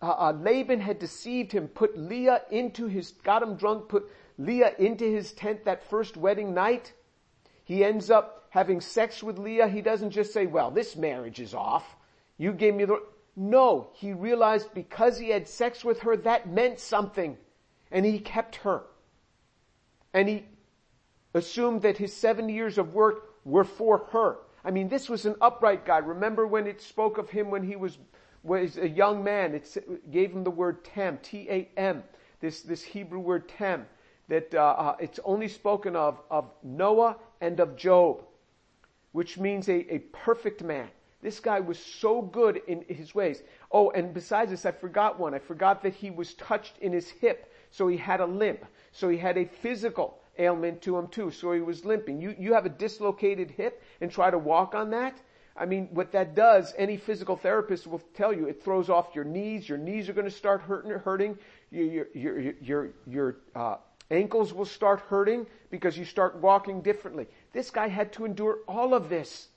uh, 0.00 0.06
uh, 0.06 0.32
Laban 0.32 0.80
had 0.80 0.98
deceived 0.98 1.52
him, 1.52 1.68
put 1.68 1.98
Leah 1.98 2.42
into 2.50 2.86
his, 2.86 3.12
got 3.24 3.42
him 3.42 3.56
drunk, 3.56 3.88
put 3.88 4.10
Leah 4.38 4.74
into 4.78 5.04
his 5.04 5.32
tent 5.32 5.64
that 5.64 5.88
first 5.90 6.16
wedding 6.16 6.54
night. 6.54 6.92
He 7.64 7.84
ends 7.84 8.10
up 8.10 8.46
having 8.50 8.80
sex 8.80 9.22
with 9.22 9.38
Leah. 9.38 9.68
He 9.68 9.82
doesn't 9.82 10.10
just 10.10 10.32
say, 10.32 10.46
well, 10.46 10.70
this 10.70 10.96
marriage 10.96 11.40
is 11.40 11.54
off. 11.54 11.96
You 12.38 12.52
gave 12.52 12.74
me 12.74 12.84
the, 12.84 13.02
no, 13.36 13.90
he 13.94 14.12
realized 14.12 14.72
because 14.74 15.18
he 15.18 15.30
had 15.30 15.48
sex 15.48 15.84
with 15.84 16.00
her, 16.00 16.16
that 16.18 16.48
meant 16.48 16.78
something. 16.78 17.36
And 17.90 18.06
he 18.06 18.20
kept 18.20 18.56
her. 18.56 18.82
And 20.14 20.28
he 20.28 20.44
assumed 21.34 21.82
that 21.82 21.98
his 21.98 22.14
seven 22.14 22.48
years 22.48 22.78
of 22.78 22.94
work 22.94 23.24
were 23.44 23.64
for 23.64 24.06
her. 24.12 24.38
I 24.64 24.70
mean, 24.70 24.88
this 24.88 25.08
was 25.08 25.26
an 25.26 25.36
upright 25.40 25.84
guy. 25.84 25.98
Remember 25.98 26.46
when 26.46 26.66
it 26.66 26.80
spoke 26.80 27.18
of 27.18 27.30
him 27.30 27.50
when 27.50 27.62
he 27.62 27.76
was, 27.76 27.98
was 28.42 28.78
a 28.78 28.88
young 28.88 29.22
man? 29.24 29.54
It 29.54 30.10
gave 30.10 30.32
him 30.32 30.44
the 30.44 30.50
word 30.50 30.84
Tam, 30.84 31.18
T-A-M, 31.22 32.02
this, 32.40 32.62
this 32.62 32.82
Hebrew 32.82 33.18
word 33.18 33.48
Tam, 33.48 33.86
that 34.28 34.54
uh, 34.54 34.58
uh, 34.58 34.96
it's 35.00 35.20
only 35.24 35.48
spoken 35.48 35.96
of, 35.96 36.20
of 36.30 36.50
Noah 36.62 37.16
and 37.40 37.60
of 37.60 37.76
Job, 37.76 38.22
which 39.12 39.38
means 39.38 39.68
a, 39.68 39.94
a 39.94 39.98
perfect 40.12 40.62
man. 40.62 40.88
This 41.20 41.40
guy 41.40 41.58
was 41.58 41.78
so 41.78 42.22
good 42.22 42.62
in 42.68 42.84
his 42.88 43.14
ways. 43.14 43.42
Oh, 43.72 43.90
and 43.90 44.14
besides 44.14 44.50
this, 44.50 44.64
I 44.64 44.70
forgot 44.70 45.18
one. 45.18 45.34
I 45.34 45.40
forgot 45.40 45.82
that 45.82 45.94
he 45.94 46.10
was 46.10 46.34
touched 46.34 46.78
in 46.78 46.92
his 46.92 47.08
hip, 47.08 47.52
so 47.70 47.88
he 47.88 47.96
had 47.96 48.20
a 48.20 48.26
limp. 48.26 48.64
So 48.92 49.08
he 49.08 49.18
had 49.18 49.36
a 49.36 49.44
physical 49.44 50.20
ailment 50.38 50.80
to 50.82 50.96
him 50.96 51.08
too, 51.08 51.32
so 51.32 51.52
he 51.52 51.60
was 51.60 51.84
limping. 51.84 52.20
You, 52.20 52.36
you 52.38 52.54
have 52.54 52.66
a 52.66 52.70
dislocated 52.70 53.50
hip 53.50 53.82
and 54.00 54.10
try 54.10 54.30
to 54.30 54.38
walk 54.38 54.76
on 54.76 54.90
that? 54.90 55.20
I 55.58 55.66
mean, 55.66 55.88
what 55.90 56.12
that 56.12 56.34
does, 56.34 56.72
any 56.78 56.96
physical 56.96 57.36
therapist 57.36 57.86
will 57.86 58.02
tell 58.14 58.32
you, 58.32 58.46
it 58.46 58.62
throws 58.62 58.88
off 58.88 59.14
your 59.14 59.24
knees. 59.24 59.68
Your 59.68 59.78
knees 59.78 60.08
are 60.08 60.12
going 60.12 60.24
to 60.24 60.30
start 60.30 60.60
hurting, 60.62 60.92
hurting. 60.92 61.38
Your, 61.70 62.06
your, 62.14 62.38
your, 62.40 62.54
your, 62.60 62.90
your 63.06 63.36
uh, 63.54 63.76
ankles 64.10 64.52
will 64.52 64.64
start 64.64 65.00
hurting 65.08 65.46
because 65.70 65.98
you 65.98 66.04
start 66.04 66.36
walking 66.36 66.80
differently. 66.80 67.26
This 67.52 67.70
guy 67.70 67.88
had 67.88 68.12
to 68.14 68.24
endure 68.24 68.58
all 68.68 68.94
of 68.94 69.08
this. 69.08 69.48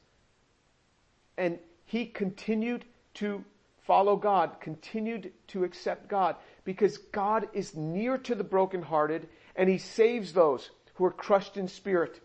And 1.37 1.59
he 1.85 2.05
continued 2.05 2.85
to 3.15 3.43
follow 3.83 4.15
God, 4.15 4.59
continued 4.59 5.31
to 5.47 5.63
accept 5.63 6.07
God, 6.07 6.35
because 6.63 6.97
God 6.97 7.47
is 7.53 7.75
near 7.75 8.17
to 8.19 8.35
the 8.35 8.43
brokenhearted 8.43 9.27
and 9.55 9.69
he 9.69 9.77
saves 9.77 10.33
those 10.33 10.69
who 10.95 11.05
are 11.05 11.11
crushed 11.11 11.57
in 11.57 11.67
spirit. 11.67 12.21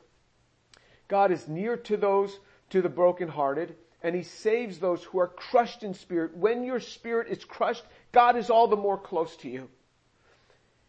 God 1.08 1.30
is 1.30 1.48
near 1.48 1.76
to 1.76 1.96
those, 1.96 2.38
to 2.70 2.82
the 2.82 2.88
brokenhearted, 2.88 3.74
and 4.02 4.14
he 4.14 4.22
saves 4.22 4.78
those 4.78 5.02
who 5.04 5.18
are 5.18 5.28
crushed 5.28 5.82
in 5.82 5.94
spirit. 5.94 6.36
When 6.36 6.64
your 6.64 6.80
spirit 6.80 7.28
is 7.28 7.44
crushed, 7.44 7.84
God 8.12 8.36
is 8.36 8.50
all 8.50 8.68
the 8.68 8.76
more 8.76 8.98
close 8.98 9.36
to 9.38 9.48
you. 9.48 9.68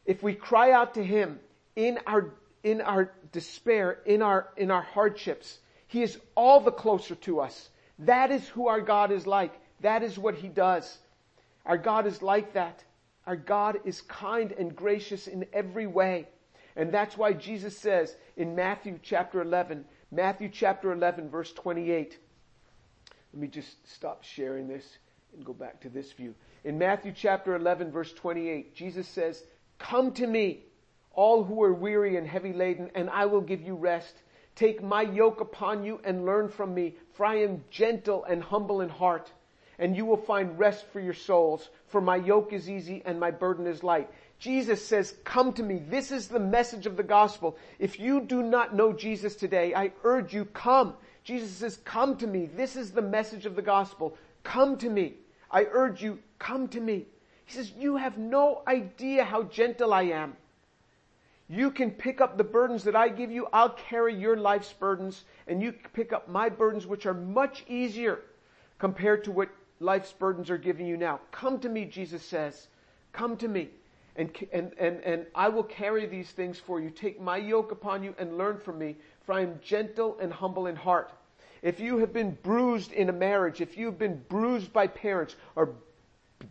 If 0.05 0.23
we 0.23 0.33
cry 0.33 0.71
out 0.71 0.93
to 0.95 1.03
him 1.03 1.39
in 1.75 1.99
our, 2.07 2.33
in 2.63 2.81
our 2.81 3.11
despair, 3.31 3.99
in 4.05 4.21
our, 4.21 4.49
in 4.55 4.71
our 4.71 4.81
hardships, 4.81 5.59
he 5.87 6.03
is 6.03 6.17
all 6.35 6.59
the 6.59 6.71
closer 6.71 7.15
to 7.15 7.39
us. 7.39 7.69
That 7.99 8.29
is 8.31 8.47
who 8.49 8.67
our 8.67 8.81
God 8.81 9.11
is 9.11 9.25
like. 9.25 9.53
That 9.81 10.03
is 10.03 10.17
what 10.17 10.35
He 10.35 10.47
does. 10.47 10.97
Our 11.65 11.77
God 11.77 12.05
is 12.05 12.21
like 12.21 12.53
that. 12.53 12.83
Our 13.25 13.35
God 13.35 13.79
is 13.85 14.01
kind 14.01 14.51
and 14.51 14.75
gracious 14.75 15.27
in 15.27 15.45
every 15.53 15.87
way. 15.87 16.27
And 16.75 16.91
that's 16.91 17.17
why 17.17 17.33
Jesus 17.33 17.77
says 17.77 18.15
in 18.35 18.55
Matthew 18.55 18.99
chapter 19.01 19.41
11, 19.41 19.85
Matthew 20.11 20.49
chapter 20.51 20.91
11 20.91 21.29
verse 21.29 21.51
28. 21.53 22.17
Let 23.33 23.41
me 23.41 23.47
just 23.47 23.87
stop 23.87 24.23
sharing 24.23 24.67
this 24.67 24.85
and 25.35 25.45
go 25.45 25.53
back 25.53 25.81
to 25.81 25.89
this 25.89 26.11
view. 26.13 26.33
In 26.63 26.77
Matthew 26.77 27.13
chapter 27.15 27.55
11 27.55 27.91
verse 27.91 28.13
28, 28.13 28.73
Jesus 28.73 29.07
says, 29.07 29.43
Come 29.77 30.13
to 30.13 30.25
me, 30.25 30.63
all 31.13 31.43
who 31.43 31.61
are 31.63 31.73
weary 31.73 32.15
and 32.15 32.27
heavy 32.27 32.53
laden, 32.53 32.89
and 32.95 33.09
I 33.09 33.25
will 33.25 33.41
give 33.41 33.61
you 33.61 33.75
rest. 33.75 34.13
Take 34.55 34.81
my 34.81 35.01
yoke 35.01 35.41
upon 35.41 35.83
you 35.83 35.99
and 36.03 36.25
learn 36.25 36.49
from 36.49 36.73
me, 36.73 36.95
for 37.13 37.25
I 37.25 37.35
am 37.41 37.63
gentle 37.69 38.23
and 38.23 38.41
humble 38.41 38.81
in 38.81 38.89
heart, 38.89 39.31
and 39.77 39.95
you 39.95 40.05
will 40.05 40.17
find 40.17 40.57
rest 40.57 40.85
for 40.91 40.99
your 40.99 41.13
souls, 41.13 41.69
for 41.87 42.01
my 42.01 42.15
yoke 42.15 42.53
is 42.53 42.69
easy 42.69 43.03
and 43.05 43.19
my 43.19 43.29
burden 43.29 43.67
is 43.67 43.83
light. 43.83 44.09
Jesus 44.39 44.85
says, 44.85 45.15
come 45.23 45.51
to 45.53 45.63
me. 45.63 45.81
This 45.89 46.11
is 46.11 46.27
the 46.27 46.39
message 46.39 46.85
of 46.85 46.95
the 46.95 47.03
gospel. 47.03 47.57
If 47.79 47.99
you 47.99 48.21
do 48.21 48.43
not 48.43 48.75
know 48.75 48.93
Jesus 48.93 49.35
today, 49.35 49.73
I 49.73 49.91
urge 50.03 50.33
you, 50.33 50.45
come. 50.45 50.93
Jesus 51.23 51.51
says, 51.51 51.77
come 51.83 52.17
to 52.17 52.27
me. 52.27 52.45
This 52.45 52.75
is 52.75 52.91
the 52.91 53.01
message 53.01 53.47
of 53.47 53.55
the 53.55 53.63
gospel. 53.63 54.15
Come 54.43 54.77
to 54.77 54.89
me. 54.89 55.15
I 55.49 55.65
urge 55.71 56.03
you, 56.03 56.19
come 56.37 56.67
to 56.69 56.79
me. 56.79 57.05
He 57.45 57.53
says, 57.53 57.71
you 57.77 57.95
have 57.95 58.17
no 58.17 58.61
idea 58.67 59.23
how 59.23 59.43
gentle 59.43 59.93
I 59.93 60.03
am. 60.03 60.35
You 61.49 61.71
can 61.71 61.91
pick 61.91 62.21
up 62.21 62.37
the 62.37 62.43
burdens 62.43 62.83
that 62.83 62.95
I 62.95 63.07
give 63.07 63.31
you. 63.31 63.47
I'll 63.53 63.69
carry 63.69 64.13
your 64.13 64.35
life's 64.35 64.73
burdens 64.73 65.23
and 65.47 65.63
you 65.63 65.73
pick 65.93 66.11
up 66.11 66.29
my 66.29 66.49
burdens, 66.49 66.85
which 66.85 67.05
are 67.05 67.13
much 67.13 67.63
easier 67.69 68.19
compared 68.77 69.23
to 69.23 69.31
what 69.31 69.49
life's 69.79 70.11
burdens 70.11 70.49
are 70.49 70.57
giving 70.57 70.85
you 70.85 70.97
now. 70.97 71.21
Come 71.31 71.59
to 71.59 71.69
me, 71.69 71.85
Jesus 71.85 72.21
says. 72.21 72.67
Come 73.13 73.37
to 73.37 73.47
me 73.47 73.69
and, 74.17 74.35
and, 74.51 74.71
and, 74.79 74.99
and 75.01 75.25
I 75.35 75.47
will 75.49 75.63
carry 75.63 76.07
these 76.07 76.31
things 76.31 76.59
for 76.59 76.81
you. 76.81 76.89
Take 76.89 77.21
my 77.21 77.37
yoke 77.37 77.71
upon 77.71 78.03
you 78.03 78.15
and 78.17 78.37
learn 78.37 78.57
from 78.57 78.79
me, 78.79 78.97
for 79.25 79.33
I 79.33 79.41
am 79.41 79.59
gentle 79.63 80.17
and 80.19 80.33
humble 80.33 80.65
in 80.65 80.75
heart. 80.75 81.11
If 81.61 81.79
you 81.79 81.99
have 81.99 82.13
been 82.13 82.37
bruised 82.43 82.91
in 82.91 83.09
a 83.09 83.13
marriage, 83.13 83.61
if 83.61 83.77
you've 83.77 83.99
been 83.99 84.23
bruised 84.27 84.73
by 84.73 84.87
parents 84.87 85.35
or 85.55 85.75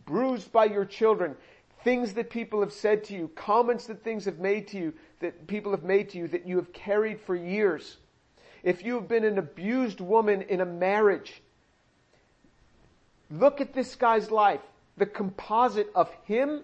bruised 0.05 0.53
by 0.53 0.67
your 0.67 0.85
children, 0.85 1.37
things 1.83 2.15
that 2.15 2.31
people 2.31 2.61
have 2.61 2.73
said 2.73 3.05
to 3.05 3.15
you, 3.15 3.29
comments 3.35 3.87
that 3.87 4.03
things 4.03 4.25
have 4.25 4.39
made 4.39 4.69
to 4.69 4.79
you, 4.79 4.93
that 5.21 5.47
people 5.47 5.73
have 5.73 5.85
made 5.85 6.11
to 6.11 6.19
you 6.19 6.29
that 6.29 6.47
you 6.47 6.57
have 6.57 6.73
carried 6.73 7.21
for 7.21 7.35
years. 7.35 7.97
If 8.63 8.85
you 8.85 8.95
have 8.95 9.09
been 9.09 9.25
an 9.25 9.39
abused 9.39 10.01
woman 10.01 10.43
in 10.43 10.61
a 10.61 10.67
marriage, 10.67 11.43
look 13.31 13.61
at 13.61 13.73
this 13.73 13.95
guy's 13.97 14.31
life. 14.31 14.61
The 14.97 15.07
composite 15.07 15.91
of 15.95 16.11
him 16.25 16.63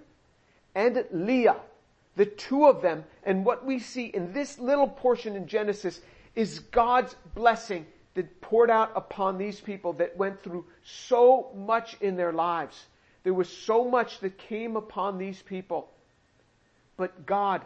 and 0.74 1.04
Leah, 1.12 1.56
the 2.16 2.26
two 2.26 2.66
of 2.66 2.82
them, 2.82 3.04
and 3.24 3.44
what 3.44 3.64
we 3.64 3.78
see 3.78 4.06
in 4.06 4.32
this 4.32 4.58
little 4.58 4.88
portion 4.88 5.36
in 5.36 5.46
Genesis 5.46 6.00
is 6.34 6.60
God's 6.60 7.14
blessing 7.34 7.86
that 8.14 8.40
poured 8.40 8.70
out 8.70 8.92
upon 8.94 9.38
these 9.38 9.60
people 9.60 9.94
that 9.94 10.16
went 10.16 10.42
through 10.42 10.64
so 10.84 11.50
much 11.54 11.96
in 12.00 12.16
their 12.16 12.32
lives. 12.32 12.86
There 13.22 13.34
was 13.34 13.48
so 13.48 13.88
much 13.88 14.20
that 14.20 14.36
came 14.36 14.76
upon 14.76 15.18
these 15.18 15.40
people. 15.40 15.90
But 16.96 17.24
God, 17.24 17.62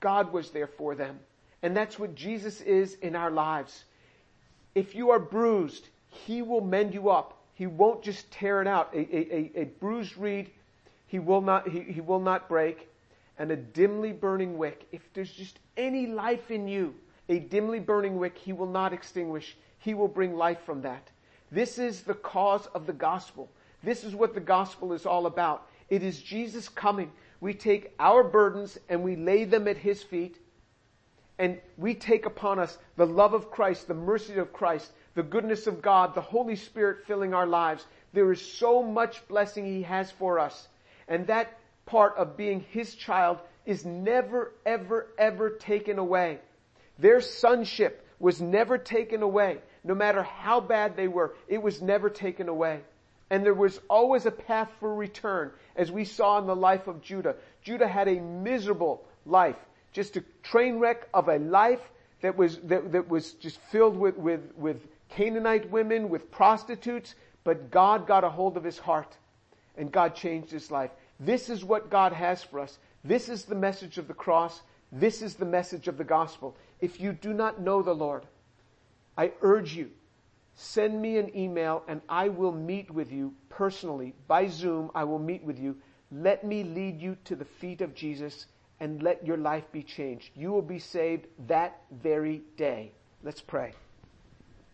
God 0.00 0.32
was 0.32 0.50
there 0.50 0.66
for 0.66 0.94
them. 0.94 1.18
And 1.62 1.76
that's 1.76 1.98
what 1.98 2.14
Jesus 2.14 2.60
is 2.60 2.94
in 2.94 3.16
our 3.16 3.30
lives. 3.30 3.84
If 4.74 4.94
you 4.94 5.10
are 5.10 5.18
bruised, 5.18 5.88
He 6.08 6.42
will 6.42 6.60
mend 6.60 6.94
you 6.94 7.10
up. 7.10 7.36
He 7.54 7.66
won't 7.66 8.02
just 8.02 8.30
tear 8.30 8.62
it 8.62 8.68
out. 8.68 8.94
A, 8.94 8.98
a, 8.98 9.50
a, 9.62 9.64
bruised 9.64 10.16
reed, 10.16 10.50
He 11.08 11.18
will 11.18 11.40
not, 11.40 11.68
he, 11.68 11.80
he 11.80 12.00
will 12.00 12.20
not 12.20 12.48
break. 12.48 12.88
And 13.38 13.50
a 13.50 13.56
dimly 13.56 14.12
burning 14.12 14.58
wick, 14.58 14.86
if 14.92 15.02
there's 15.12 15.32
just 15.32 15.58
any 15.76 16.06
life 16.06 16.50
in 16.50 16.68
you, 16.68 16.94
a 17.28 17.38
dimly 17.38 17.80
burning 17.80 18.18
wick, 18.18 18.38
He 18.38 18.52
will 18.52 18.66
not 18.66 18.92
extinguish. 18.92 19.56
He 19.78 19.94
will 19.94 20.08
bring 20.08 20.36
life 20.36 20.60
from 20.64 20.82
that. 20.82 21.10
This 21.50 21.78
is 21.78 22.02
the 22.02 22.14
cause 22.14 22.66
of 22.74 22.86
the 22.86 22.92
gospel. 22.92 23.48
This 23.82 24.04
is 24.04 24.14
what 24.14 24.34
the 24.34 24.40
gospel 24.40 24.92
is 24.92 25.06
all 25.06 25.26
about. 25.26 25.68
It 25.88 26.02
is 26.02 26.20
Jesus 26.20 26.68
coming. 26.68 27.12
We 27.40 27.54
take 27.54 27.94
our 27.98 28.24
burdens 28.24 28.78
and 28.88 29.02
we 29.02 29.16
lay 29.16 29.44
them 29.44 29.68
at 29.68 29.76
His 29.76 30.02
feet 30.02 30.38
and 31.38 31.60
we 31.76 31.94
take 31.94 32.26
upon 32.26 32.58
us 32.58 32.76
the 32.96 33.06
love 33.06 33.32
of 33.32 33.50
Christ, 33.50 33.86
the 33.86 33.94
mercy 33.94 34.34
of 34.34 34.52
Christ, 34.52 34.90
the 35.14 35.22
goodness 35.22 35.66
of 35.66 35.80
God, 35.80 36.14
the 36.14 36.20
Holy 36.20 36.56
Spirit 36.56 37.06
filling 37.06 37.32
our 37.32 37.46
lives. 37.46 37.86
There 38.12 38.32
is 38.32 38.42
so 38.42 38.82
much 38.82 39.26
blessing 39.28 39.64
He 39.64 39.82
has 39.82 40.10
for 40.10 40.40
us. 40.40 40.66
And 41.08 41.26
that 41.26 41.58
part 41.86 42.16
of 42.16 42.36
being 42.36 42.64
His 42.70 42.94
child 42.94 43.38
is 43.64 43.84
never, 43.84 44.52
ever, 44.64 45.08
ever 45.18 45.50
taken 45.50 45.98
away. 45.98 46.38
Their 46.98 47.20
sonship 47.20 48.06
was 48.18 48.40
never 48.40 48.78
taken 48.78 49.22
away. 49.22 49.58
No 49.84 49.94
matter 49.94 50.22
how 50.22 50.60
bad 50.60 50.96
they 50.96 51.08
were, 51.08 51.34
it 51.46 51.62
was 51.62 51.80
never 51.80 52.10
taken 52.10 52.48
away. 52.48 52.80
And 53.30 53.44
there 53.44 53.54
was 53.54 53.80
always 53.88 54.26
a 54.26 54.30
path 54.30 54.70
for 54.80 54.94
return, 54.94 55.50
as 55.76 55.92
we 55.92 56.04
saw 56.04 56.38
in 56.38 56.46
the 56.46 56.56
life 56.56 56.88
of 56.88 57.02
Judah. 57.02 57.36
Judah 57.62 57.86
had 57.86 58.08
a 58.08 58.20
miserable 58.20 59.04
life, 59.26 59.56
just 59.92 60.16
a 60.16 60.24
train 60.42 60.78
wreck 60.78 61.06
of 61.12 61.28
a 61.28 61.38
life 61.38 61.80
that 62.22 62.36
was, 62.36 62.58
that, 62.64 62.92
that 62.92 63.08
was 63.08 63.32
just 63.34 63.58
filled 63.70 63.96
with, 63.96 64.16
with, 64.16 64.40
with 64.56 64.80
Canaanite 65.10 65.70
women, 65.70 66.08
with 66.08 66.30
prostitutes, 66.30 67.14
but 67.44 67.70
God 67.70 68.06
got 68.06 68.24
a 68.24 68.30
hold 68.30 68.56
of 68.56 68.64
his 68.64 68.78
heart 68.78 69.16
and 69.78 69.90
God 69.90 70.14
changed 70.14 70.50
his 70.50 70.70
life. 70.70 70.90
This 71.20 71.48
is 71.48 71.64
what 71.64 71.90
God 71.90 72.12
has 72.12 72.42
for 72.42 72.60
us. 72.60 72.78
This 73.04 73.28
is 73.28 73.44
the 73.44 73.54
message 73.54 73.98
of 73.98 74.08
the 74.08 74.14
cross. 74.14 74.60
This 74.92 75.22
is 75.22 75.34
the 75.34 75.44
message 75.44 75.88
of 75.88 75.98
the 75.98 76.04
gospel. 76.04 76.56
If 76.80 77.00
you 77.00 77.12
do 77.12 77.32
not 77.32 77.60
know 77.60 77.82
the 77.82 77.94
Lord, 77.94 78.26
I 79.16 79.32
urge 79.42 79.74
you 79.74 79.90
send 80.58 81.00
me 81.00 81.18
an 81.18 81.34
email 81.36 81.84
and 81.86 82.00
I 82.08 82.28
will 82.28 82.52
meet 82.52 82.90
with 82.90 83.12
you 83.12 83.32
personally. 83.48 84.14
By 84.26 84.48
Zoom, 84.48 84.90
I 84.94 85.04
will 85.04 85.20
meet 85.20 85.44
with 85.44 85.58
you. 85.58 85.76
Let 86.10 86.44
me 86.44 86.64
lead 86.64 87.00
you 87.00 87.16
to 87.26 87.36
the 87.36 87.44
feet 87.44 87.80
of 87.80 87.94
Jesus 87.94 88.46
and 88.80 89.02
let 89.02 89.24
your 89.24 89.36
life 89.36 89.70
be 89.70 89.82
changed. 89.82 90.30
You 90.34 90.50
will 90.50 90.62
be 90.62 90.80
saved 90.80 91.26
that 91.46 91.80
very 91.90 92.42
day. 92.56 92.92
Let's 93.22 93.40
pray. 93.40 93.72